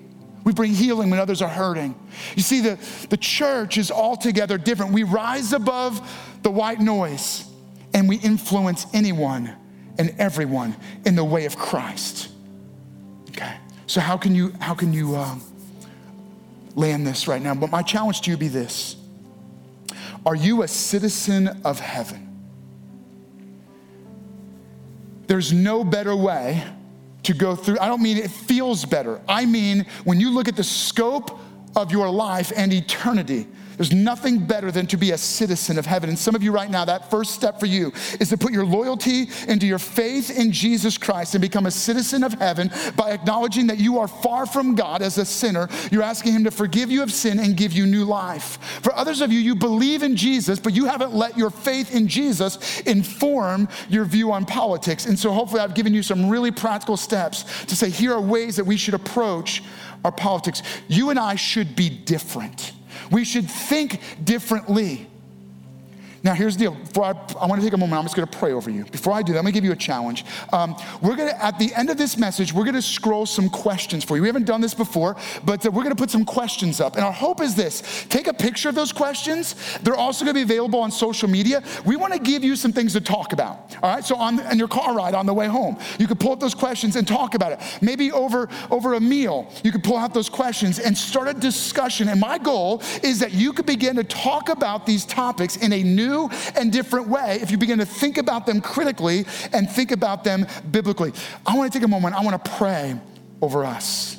We 0.42 0.52
bring 0.52 0.74
healing 0.74 1.08
when 1.08 1.20
others 1.20 1.40
are 1.40 1.48
hurting. 1.48 1.94
You 2.34 2.42
see, 2.42 2.60
the, 2.60 2.78
the 3.10 3.16
church 3.16 3.78
is 3.78 3.92
altogether 3.92 4.58
different. 4.58 4.92
We 4.92 5.04
rise 5.04 5.52
above 5.52 6.00
the 6.42 6.50
white 6.50 6.80
noise 6.80 7.48
and 7.94 8.08
we 8.08 8.16
influence 8.16 8.86
anyone 8.92 9.54
and 9.98 10.14
everyone 10.18 10.76
in 11.04 11.14
the 11.14 11.24
way 11.24 11.46
of 11.46 11.56
Christ. 11.56 12.28
Okay, 13.30 13.54
so 13.86 14.00
how 14.00 14.16
can 14.16 14.34
you, 14.34 14.52
how 14.60 14.74
can 14.74 14.92
you 14.92 15.16
um, 15.16 15.42
land 16.74 17.06
this 17.06 17.28
right 17.28 17.40
now? 17.40 17.54
But 17.54 17.70
my 17.70 17.82
challenge 17.82 18.22
to 18.22 18.32
you 18.32 18.36
be 18.36 18.48
this 18.48 18.96
Are 20.24 20.34
you 20.34 20.62
a 20.62 20.68
citizen 20.68 21.60
of 21.64 21.78
heaven? 21.78 22.35
There's 25.26 25.52
no 25.52 25.84
better 25.84 26.14
way 26.14 26.64
to 27.24 27.34
go 27.34 27.56
through. 27.56 27.78
I 27.80 27.88
don't 27.88 28.02
mean 28.02 28.16
it 28.16 28.30
feels 28.30 28.84
better. 28.84 29.20
I 29.28 29.46
mean, 29.46 29.86
when 30.04 30.20
you 30.20 30.30
look 30.30 30.48
at 30.48 30.56
the 30.56 30.64
scope 30.64 31.38
of 31.74 31.90
your 31.90 32.08
life 32.08 32.52
and 32.54 32.72
eternity, 32.72 33.46
there's 33.76 33.92
nothing 33.92 34.38
better 34.38 34.70
than 34.70 34.86
to 34.88 34.96
be 34.96 35.12
a 35.12 35.18
citizen 35.18 35.78
of 35.78 35.86
heaven. 35.86 36.08
And 36.08 36.18
some 36.18 36.34
of 36.34 36.42
you 36.42 36.52
right 36.52 36.70
now, 36.70 36.84
that 36.84 37.10
first 37.10 37.34
step 37.34 37.60
for 37.60 37.66
you 37.66 37.92
is 38.20 38.28
to 38.30 38.36
put 38.36 38.52
your 38.52 38.64
loyalty 38.64 39.28
into 39.48 39.66
your 39.66 39.78
faith 39.78 40.36
in 40.36 40.52
Jesus 40.52 40.96
Christ 40.98 41.34
and 41.34 41.42
become 41.42 41.66
a 41.66 41.70
citizen 41.70 42.24
of 42.24 42.32
heaven 42.34 42.70
by 42.96 43.10
acknowledging 43.10 43.66
that 43.68 43.78
you 43.78 43.98
are 43.98 44.08
far 44.08 44.46
from 44.46 44.74
God 44.74 45.02
as 45.02 45.18
a 45.18 45.24
sinner. 45.24 45.68
You're 45.90 46.02
asking 46.02 46.32
Him 46.32 46.44
to 46.44 46.50
forgive 46.50 46.90
you 46.90 47.02
of 47.02 47.12
sin 47.12 47.38
and 47.38 47.56
give 47.56 47.72
you 47.72 47.86
new 47.86 48.04
life. 48.04 48.58
For 48.82 48.94
others 48.94 49.20
of 49.20 49.32
you, 49.32 49.38
you 49.38 49.54
believe 49.54 50.02
in 50.02 50.16
Jesus, 50.16 50.58
but 50.58 50.72
you 50.72 50.86
haven't 50.86 51.14
let 51.14 51.36
your 51.36 51.50
faith 51.50 51.94
in 51.94 52.08
Jesus 52.08 52.80
inform 52.80 53.68
your 53.88 54.04
view 54.04 54.32
on 54.32 54.44
politics. 54.44 55.06
And 55.06 55.18
so 55.18 55.32
hopefully, 55.32 55.60
I've 55.60 55.74
given 55.74 55.94
you 55.94 56.02
some 56.02 56.28
really 56.28 56.50
practical 56.50 56.96
steps 56.96 57.64
to 57.66 57.76
say 57.76 57.90
here 57.90 58.12
are 58.14 58.20
ways 58.20 58.56
that 58.56 58.64
we 58.64 58.76
should 58.76 58.94
approach 58.94 59.62
our 60.04 60.12
politics. 60.12 60.62
You 60.88 61.10
and 61.10 61.18
I 61.18 61.34
should 61.34 61.74
be 61.76 61.88
different. 61.90 62.72
We 63.10 63.24
should 63.24 63.50
think 63.50 64.00
differently. 64.22 65.08
Now, 66.26 66.34
here's 66.34 66.56
the 66.56 66.64
deal. 66.64 66.74
Before 66.74 67.04
I, 67.04 67.10
I 67.40 67.46
want 67.46 67.60
to 67.60 67.64
take 67.64 67.72
a 67.72 67.76
moment, 67.76 68.00
I'm 68.00 68.04
just 68.04 68.16
going 68.16 68.26
to 68.26 68.36
pray 68.36 68.50
over 68.50 68.68
you. 68.68 68.84
Before 68.86 69.12
I 69.12 69.22
do 69.22 69.32
that, 69.32 69.38
I'm 69.38 69.44
going 69.44 69.52
to 69.52 69.56
give 69.56 69.64
you 69.64 69.70
a 69.70 69.76
challenge. 69.76 70.24
Um, 70.52 70.74
we're 71.00 71.14
going 71.14 71.28
to, 71.28 71.44
at 71.44 71.56
the 71.60 71.72
end 71.76 71.88
of 71.88 71.98
this 71.98 72.18
message, 72.18 72.52
we're 72.52 72.64
going 72.64 72.74
to 72.74 72.82
scroll 72.82 73.26
some 73.26 73.48
questions 73.48 74.02
for 74.02 74.16
you. 74.16 74.22
We 74.22 74.28
haven't 74.28 74.46
done 74.46 74.60
this 74.60 74.74
before, 74.74 75.14
but 75.44 75.64
uh, 75.64 75.70
we're 75.70 75.84
going 75.84 75.94
to 75.94 76.02
put 76.02 76.10
some 76.10 76.24
questions 76.24 76.80
up. 76.80 76.96
And 76.96 77.04
our 77.04 77.12
hope 77.12 77.40
is 77.40 77.54
this 77.54 78.04
take 78.08 78.26
a 78.26 78.34
picture 78.34 78.68
of 78.68 78.74
those 78.74 78.90
questions. 78.90 79.54
They're 79.84 79.94
also 79.94 80.24
going 80.24 80.34
to 80.34 80.38
be 80.38 80.42
available 80.42 80.80
on 80.80 80.90
social 80.90 81.28
media. 81.28 81.62
We 81.84 81.94
want 81.94 82.12
to 82.12 82.18
give 82.18 82.42
you 82.42 82.56
some 82.56 82.72
things 82.72 82.94
to 82.94 83.00
talk 83.00 83.32
about. 83.32 83.76
All 83.80 83.94
right. 83.94 84.04
So, 84.04 84.16
on, 84.16 84.40
on 84.40 84.58
your 84.58 84.66
car 84.66 84.96
ride 84.96 85.14
on 85.14 85.26
the 85.26 85.34
way 85.34 85.46
home, 85.46 85.78
you 86.00 86.08
could 86.08 86.18
pull 86.18 86.32
up 86.32 86.40
those 86.40 86.56
questions 86.56 86.96
and 86.96 87.06
talk 87.06 87.36
about 87.36 87.52
it. 87.52 87.60
Maybe 87.80 88.10
over, 88.10 88.48
over 88.72 88.94
a 88.94 89.00
meal, 89.00 89.48
you 89.62 89.70
could 89.70 89.84
pull 89.84 89.96
out 89.96 90.12
those 90.12 90.28
questions 90.28 90.80
and 90.80 90.98
start 90.98 91.28
a 91.28 91.34
discussion. 91.34 92.08
And 92.08 92.18
my 92.20 92.36
goal 92.36 92.82
is 93.04 93.20
that 93.20 93.32
you 93.32 93.52
could 93.52 93.66
begin 93.66 93.94
to 93.94 94.02
talk 94.02 94.48
about 94.48 94.86
these 94.86 95.04
topics 95.04 95.58
in 95.58 95.72
a 95.72 95.84
new 95.84 96.15
new 96.16 96.30
and 96.56 96.72
different 96.72 97.08
way 97.08 97.38
if 97.42 97.50
you 97.50 97.58
begin 97.58 97.78
to 97.78 97.86
think 97.86 98.18
about 98.18 98.46
them 98.46 98.60
critically 98.60 99.26
and 99.52 99.70
think 99.70 99.92
about 99.92 100.24
them 100.24 100.46
biblically. 100.70 101.12
I 101.46 101.56
want 101.56 101.72
to 101.72 101.78
take 101.78 101.84
a 101.84 101.88
moment, 101.88 102.14
I 102.14 102.22
want 102.22 102.42
to 102.42 102.50
pray 102.52 102.98
over 103.42 103.64
us. 103.64 104.18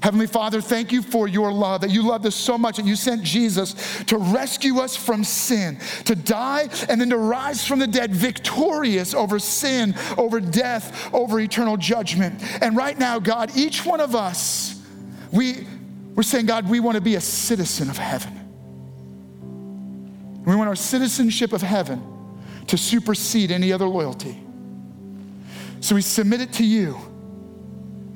Heavenly 0.00 0.28
Father, 0.28 0.60
thank 0.60 0.92
you 0.92 1.02
for 1.02 1.26
your 1.26 1.50
love, 1.52 1.80
that 1.80 1.90
you 1.90 2.02
loved 2.02 2.24
us 2.24 2.36
so 2.36 2.56
much 2.56 2.76
that 2.76 2.86
you 2.86 2.94
sent 2.94 3.24
Jesus 3.24 3.74
to 4.04 4.16
rescue 4.16 4.78
us 4.78 4.94
from 4.94 5.24
sin, 5.24 5.76
to 6.04 6.14
die 6.14 6.68
and 6.88 7.00
then 7.00 7.10
to 7.10 7.16
rise 7.16 7.66
from 7.66 7.80
the 7.80 7.86
dead 7.86 8.14
victorious 8.14 9.12
over 9.12 9.40
sin, 9.40 9.96
over 10.16 10.38
death, 10.38 11.12
over 11.12 11.40
eternal 11.40 11.76
judgment. 11.76 12.40
And 12.62 12.76
right 12.76 12.96
now, 12.96 13.18
God, 13.18 13.50
each 13.56 13.84
one 13.84 14.00
of 14.00 14.14
us, 14.14 14.80
we, 15.32 15.66
we're 16.14 16.22
saying, 16.22 16.46
God, 16.46 16.70
we 16.70 16.78
want 16.78 16.94
to 16.94 17.00
be 17.02 17.16
a 17.16 17.20
citizen 17.20 17.90
of 17.90 17.98
heaven. 17.98 18.37
We 20.48 20.56
want 20.56 20.68
our 20.70 20.76
citizenship 20.76 21.52
of 21.52 21.60
heaven 21.60 22.02
to 22.68 22.78
supersede 22.78 23.50
any 23.50 23.70
other 23.70 23.86
loyalty. 23.86 24.42
So 25.80 25.94
we 25.94 26.00
submit 26.00 26.40
it 26.40 26.54
to 26.54 26.64
you. 26.64 26.96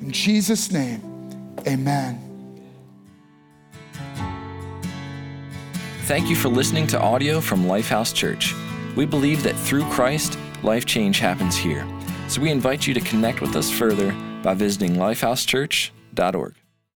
In 0.01 0.09
Jesus' 0.09 0.71
name. 0.71 0.99
Amen. 1.67 2.19
Thank 6.05 6.27
you 6.27 6.35
for 6.35 6.49
listening 6.49 6.87
to 6.87 6.99
audio 6.99 7.39
from 7.39 7.65
Lifehouse 7.65 8.15
Church. 8.15 8.55
We 8.95 9.05
believe 9.05 9.43
that 9.43 9.55
through 9.55 9.83
Christ, 9.91 10.39
life 10.63 10.87
change 10.87 11.19
happens 11.19 11.55
here. 11.55 11.87
So 12.29 12.41
we 12.41 12.49
invite 12.49 12.87
you 12.87 12.95
to 12.95 13.01
connect 13.01 13.41
with 13.41 13.55
us 13.55 13.69
further 13.69 14.11
by 14.41 14.55
visiting 14.55 14.95
lifehousechurch.org. 14.95 16.62